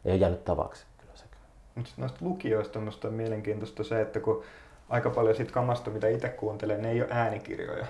[0.05, 1.41] ei ole jäänyt tavaksi kyllä sekään.
[1.75, 4.43] Mutta noista lukijoista on mielenkiintoista se, että kun
[4.89, 7.85] aika paljon siitä kamasta, mitä itse kuuntelen, ne ei ole äänikirjoja,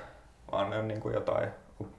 [0.51, 1.49] vaan ne on niin kuin jotain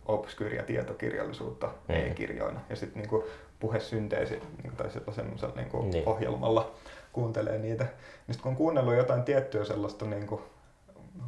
[0.06, 1.94] obskyyriä tietokirjallisuutta mm.
[1.94, 2.60] e-kirjoina.
[2.70, 3.22] Ja sitten niin
[3.60, 6.08] puhesynteesi niin tai semmoisella niin niin.
[6.08, 6.70] ohjelmalla
[7.12, 7.84] kuuntelee niitä.
[7.84, 10.40] Niin sitten kun on kuunnellut jotain tiettyä sellaista niin kuin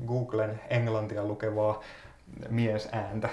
[0.07, 1.83] Googlen englantia lukevaa
[2.49, 3.29] miesääntä,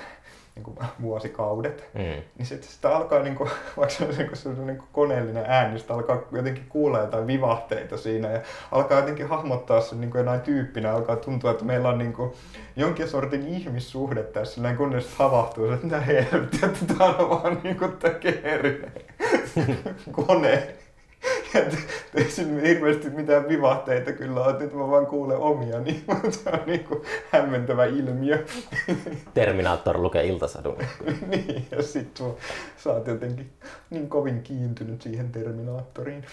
[0.55, 1.89] niin kuin vuosikaudet.
[1.93, 2.23] Mm.
[2.37, 4.89] Niin sitten sitä alkaa, niin kuin, vaikka se on, niin kuin, se on niin kuin
[4.91, 8.41] koneellinen ääni, sitä alkaa jotenkin kuulla jotain vivahteita siinä ja
[8.71, 12.33] alkaa jotenkin hahmottaa se niin kuin jonain tyyppinä, alkaa tuntua, että meillä on niin kuin,
[12.75, 17.77] jonkin sortin ihmissuhde tässä, näin kunnes havahtuu, että mitä helvettiä, että tämä on vaan niin
[17.77, 17.93] kuin
[20.25, 20.75] kone.
[22.15, 26.03] Ei siinä hirveästi mitään vivahteita kyllä ole, että mä vaan kuulen omia, niin
[26.43, 28.45] se on niin kuin hämmentävä ilmiö.
[29.33, 30.77] Terminaattor lukee iltasadun.
[31.27, 32.23] niin, ja sit
[32.77, 33.53] sä oot jotenkin
[33.89, 36.25] niin kovin kiintynyt siihen Terminaattoriin.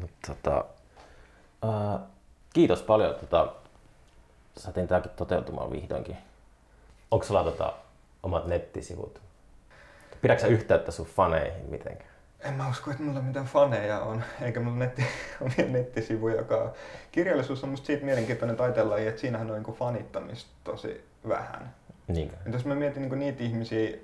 [0.00, 0.64] Mut, tota,
[1.64, 2.00] uh,
[2.52, 3.14] kiitos paljon.
[3.14, 3.52] Tota,
[4.56, 6.16] saatiin tämäkin toteutumaan vihdoinkin.
[7.10, 7.72] Onko sulla tota,
[8.22, 9.27] omat nettisivut?
[10.22, 12.10] Pidätkö sä yhteyttä sun faneihin mitenkään?
[12.40, 15.04] En mä usko, että mulla mitään faneja on, eikä mulla netti,
[15.40, 16.70] omia nettisivujakaan.
[17.12, 21.74] Kirjallisuus on musta siitä mielenkiintoinen taiteenlaji, että siinähän on niin fanittamista tosi vähän.
[22.08, 22.36] Niinkö?
[22.46, 23.96] Et jos mä mietin niin niitä ihmisiä,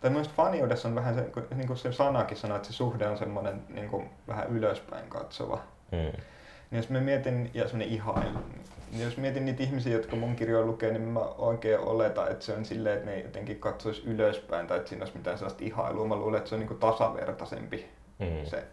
[0.00, 3.18] tai myös faniudessa on vähän se, niin kuin se sanakin sanoo, että se suhde on
[3.18, 5.62] semmoinen niin kuin vähän ylöspäin katsova.
[5.92, 5.98] Mm.
[5.98, 8.64] Niin jos mä mietin, ja semmoinen ihailu, niin
[9.02, 12.64] jos mietin niitä ihmisiä, jotka mun kirjoja lukee, niin mä oikein oletan, että se on
[12.64, 16.06] silleen, että ne jotenkin katsois ylöspäin tai että siinä olisi mitään sellaista ihailua.
[16.06, 17.86] Mä luulen, että se on niin tasavertaisempi
[18.18, 18.44] Mm.
[18.44, 18.64] se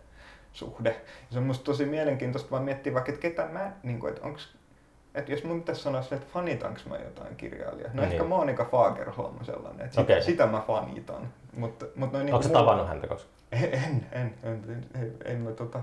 [0.52, 0.90] suhde.
[0.90, 4.28] Ja se on musta tosi mielenkiintoista vaan miettiä vaikka, että ketä mä, niin kuin, että
[4.28, 4.56] onks,
[5.16, 7.90] että jos mun pitäisi sanoa että fanitanko mä jotain kirjailijaa.
[7.94, 8.12] No Niin.
[8.12, 10.24] ehkä Monika Fagerholm on sellainen, että sitä, Okei.
[10.24, 11.34] sitä mä fanitan.
[11.58, 13.34] Mutta, mutta noin Onko niinku muu- tavannut häntä koskaan?
[13.52, 15.80] En, en, en, en, en, en, en mä tota,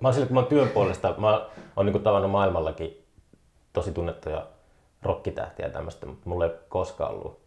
[0.00, 1.46] Mä oon sillä, kun mä oon työn puolesta, mä
[1.76, 3.04] oon niinku tavannut maailmallakin
[3.72, 4.46] tosi tunnettuja
[5.02, 7.40] rokkitähtiä ja tämmöistä, mutta mulla ei koskaan ollut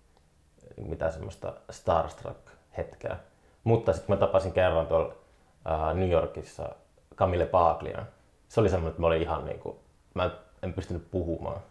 [0.77, 3.15] mitään semmoista starstruck-hetkeä.
[3.63, 5.13] Mutta sitten mä tapasin kerran tuolla
[5.65, 6.69] ää, New Yorkissa
[7.15, 8.07] Camille Paglian.
[8.49, 9.79] Se oli semmoinen, että mä olin ihan niinku,
[10.13, 10.31] mä en,
[10.63, 11.61] en pystynyt puhumaan.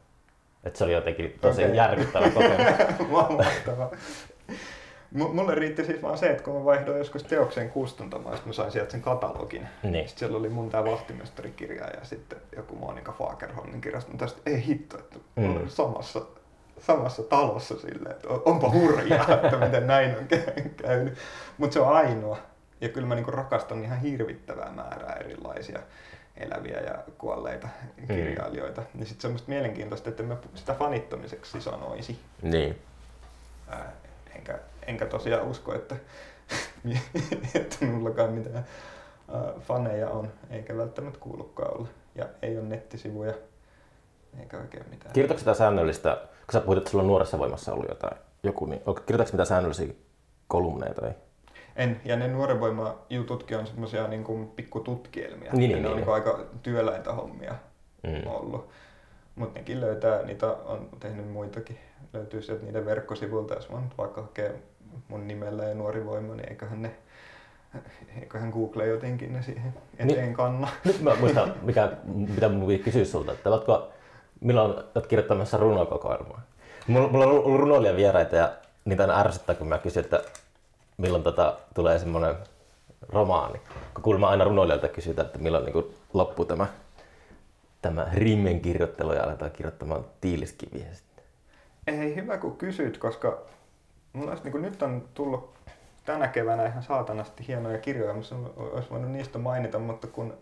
[0.64, 1.76] Et se oli jotenkin tosi Okei.
[1.76, 2.58] järkyttävä kokemus.
[5.14, 8.72] M- Mulle riitti siis vaan se, että kun mä vaihdoin joskus teokseen kustantamaan, mä sain
[8.72, 9.68] sieltä sen katalogin.
[9.82, 10.08] Niin.
[10.08, 14.10] Sitten siellä oli mun tää vahtimestarikirja ja sitten joku Monika Fagerholmin kirjasto.
[14.10, 15.42] Mutta tästä ei hitto, että mm.
[15.44, 15.68] Mm.
[15.68, 16.22] samassa,
[16.78, 21.14] samassa talossa silleen, että on- onpa hurjaa, että miten näin on kä- käynyt.
[21.58, 22.38] Mutta se on ainoa.
[22.80, 25.78] Ja kyllä mä niinku rakastan ihan hirvittävää määrää erilaisia
[26.36, 27.68] eläviä ja kuolleita
[28.08, 28.82] kirjailijoita.
[28.94, 32.18] Niin sitten semmoista mielenkiintoista, että mä sitä fanittamiseksi sanoisi.
[32.42, 32.78] niin.
[33.68, 33.92] Ää,
[34.36, 35.96] enkä, enkä tosiaan usko, että,
[37.54, 38.64] että mullakaan mitään
[39.34, 41.88] ää, faneja on, eikä välttämättä kuulukaan olla.
[42.14, 43.34] Ja ei ole nettisivuja,
[44.40, 45.12] eikä oikein mitään.
[45.12, 48.80] Kirjoitatko sitä säännöllistä, kun sä puhuit, että sulla on nuoressa voimassa ollut jotain, joku, niin
[49.06, 49.92] kirjoitatko mitä säännöllisiä
[50.48, 51.12] kolumneja tai?
[51.76, 55.52] En, ja ne nuoren voima jututkin on semmoisia niin kuin pikkututkielmia.
[55.52, 56.04] Niin, Ja niin, ne on niin.
[56.06, 57.54] niin aika työläitä hommia
[58.02, 58.26] Mm.
[58.30, 58.68] ollut.
[59.34, 61.78] Mutta nekin löytää, niitä on tehnyt muitakin.
[62.12, 64.62] Löytyy sieltä niiden verkkosivuilta, jos nyt vaikka hakee
[65.08, 66.90] mun nimellä ja nuori voima, niin eiköhän ne
[68.20, 70.34] eiköhän Google jotenkin ne siihen eteen Niin.
[70.34, 70.68] kanna.
[70.84, 73.88] Nyt mä muistan, mikä, mitä mun piti kysyä sulta, että oletko,
[74.40, 76.40] milloin olet kirjoittamassa runokokoelmaa?
[76.86, 78.52] Mulla, mulla on ollut runoilija vieraita ja
[78.84, 80.22] niitä aina ärsyttää, kun mä kysyn, että
[80.96, 82.34] milloin tota, tulee semmoinen
[83.08, 83.60] romaani.
[83.94, 86.66] Kun kuulemma aina runoilijalta kysytään, että milloin niin loppuu tämä,
[87.82, 91.24] tämä rimmen kirjoittelu ja aletaan kirjoittamaan tiiliskiviä sitten.
[91.86, 93.38] Ei hyvä kun kysyt, koska
[94.14, 95.54] olisi, niin kuin nyt on tullut
[96.04, 100.34] tänä keväänä ihan saatanasti hienoja kirjoja, mutta olisi voinut niistä mainita, mutta kun,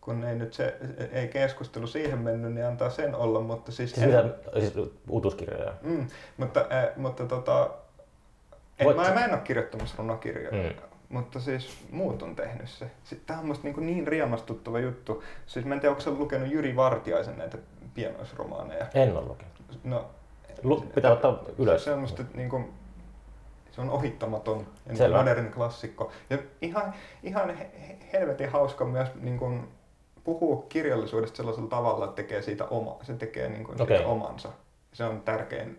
[0.00, 0.76] kun ei nyt se,
[1.12, 3.92] ei keskustelu siihen mennyt, niin antaa sen olla, mutta siis...
[3.94, 4.24] Siis, mitä,
[4.60, 4.72] siis
[5.08, 5.72] uutuuskirjoja.
[5.82, 6.06] Mm,
[6.36, 7.70] mutta, äh, mutta tota,
[8.78, 10.74] en, Voit- mä, mä en ole kirjoittamassa runokirjoja, Mm.
[11.08, 12.86] mutta siis muut on tehnyt se.
[13.26, 15.22] Tämä on musta niin, niin riemastuttava juttu.
[15.46, 17.58] Siis mä en tiedä, onko lukenut Jyri Vartiaisen näitä
[17.94, 18.86] pienoisromaaneja?
[18.94, 19.54] En ole lukenut.
[19.84, 20.06] No,
[20.62, 21.84] Lu- pitää ottaa ylös.
[21.84, 22.72] Se on musta niin kuin,
[23.74, 25.16] se on ohittamaton ja niin Selvä.
[25.16, 26.10] moderni klassikko.
[26.30, 29.68] Ja ihan, ihan he- he- helvetin hauska myös niin kuin,
[30.24, 33.96] puhua kirjallisuudesta sellaisella tavalla, että tekee siitä oma, se tekee niin kuin, Okei.
[33.96, 34.48] siitä omansa.
[34.92, 35.78] Se on tärkein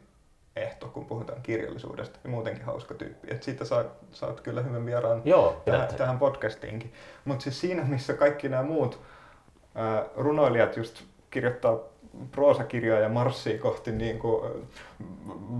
[0.56, 3.28] ehto, kun puhutaan kirjallisuudesta ja muutenkin hauska tyyppi.
[3.32, 6.94] Et siitä saat, saat kyllä hyvän vieraan Joo, tähän, tähän podcastiinkin.
[7.26, 9.00] Mutta siis siinä, missä kaikki nämä muut
[9.76, 11.78] ää, runoilijat just kirjoittaa
[12.32, 14.52] proosakirjaa ja marssii kohti niin kuin,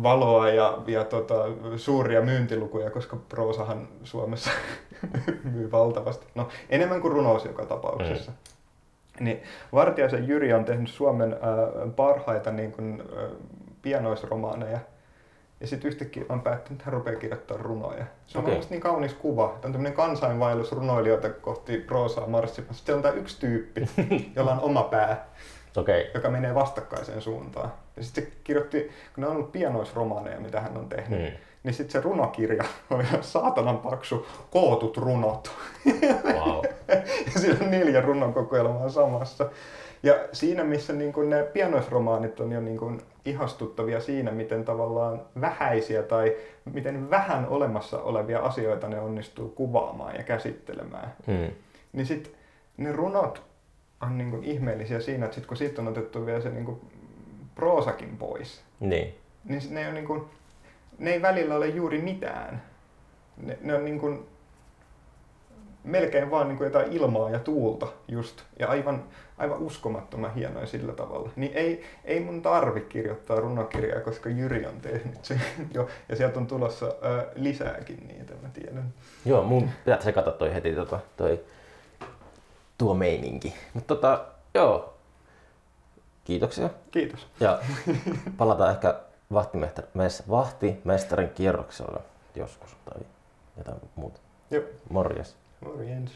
[0.04, 1.36] valoa ja, ja tota,
[1.76, 4.52] suuria myyntilukuja, koska proosahan Suomessa
[5.54, 6.26] myy valtavasti.
[6.36, 8.32] No enemmän kuin runous joka tapauksessa.
[9.20, 13.28] Niin Vartiaisen Jyri on tehnyt Suomen ää, parhaita niin kuin, ää,
[13.82, 14.80] pienoisromaaneja.
[15.60, 18.06] Ja sitten yhtäkkiä on päättänyt, että hän rupeaa kirjoittamaan runoja.
[18.28, 18.62] Se on okay.
[18.70, 19.48] niin kaunis kuva.
[19.48, 22.74] Tämä on tämmöinen kansainvaellus runoilijoita kohti proosaa marssimassa.
[22.74, 23.82] Sitten on tämä yksi tyyppi,
[24.36, 25.28] jolla on oma pää.
[25.78, 26.12] Okei.
[26.14, 27.72] joka menee vastakkaiseen suuntaan.
[27.98, 28.82] Ja sitten se kirjoitti,
[29.16, 31.38] kun ne on ollut pienoisromaaneja, mitä hän on tehnyt, Hmm.
[31.64, 35.52] niin sitten se runokirja oli saatanan paksu, kootut runot.
[36.34, 36.64] Wow.
[37.34, 39.50] ja siinä on neljä runon kokoelmaa samassa.
[40.04, 45.22] Ja siinä, missä niin kuin ne pienoisromaanit on jo niin kuin ihastuttavia siinä, miten tavallaan
[45.42, 46.36] vähäisiä tai
[46.74, 51.52] miten vähän olemassa olevia asioita ne onnistuu kuvaamaan ja käsittelemään, Hmm.
[51.94, 52.34] niin sitten
[52.78, 53.42] ne runot
[54.02, 56.82] on niin kuin ihmeellisiä siinä, että sit kun siitä on otettu vielä se niin kuin
[57.56, 59.16] proosakin pois, Niin.
[59.46, 60.24] niin ne, on niin kuin,
[61.00, 62.62] ne ei välillä ole juuri mitään.
[63.38, 64.26] Ne, ne on niin kuin,
[65.84, 69.04] melkein vaan niin kuin jotain ilmaa ja tuulta just, ja aivan,
[69.38, 71.30] aivan uskomattoman hienoja sillä tavalla.
[71.36, 75.42] Niin ei, ei mun tarvi kirjoittaa runokirjaa, koska Jyri on tehnyt sen
[75.74, 78.94] jo, ja sieltä on tulossa ö, lisääkin niitä, mä tiedän.
[79.26, 81.40] Joo, mun pitää sekata toi heti tota, toi,
[82.78, 83.54] tuo meininki.
[83.74, 84.94] Mutta tota, joo.
[86.24, 86.70] Kiitoksia.
[86.92, 87.28] Kiitos.
[87.40, 87.60] Ja
[88.38, 89.00] palataan ehkä
[89.34, 89.92] vahtimestarin,
[90.30, 92.00] vahtimestarin kierroksella
[92.36, 93.02] joskus tai
[93.58, 94.20] jotain muuta.
[94.52, 95.36] Joo, Morjes.
[95.66, 96.12] morjens.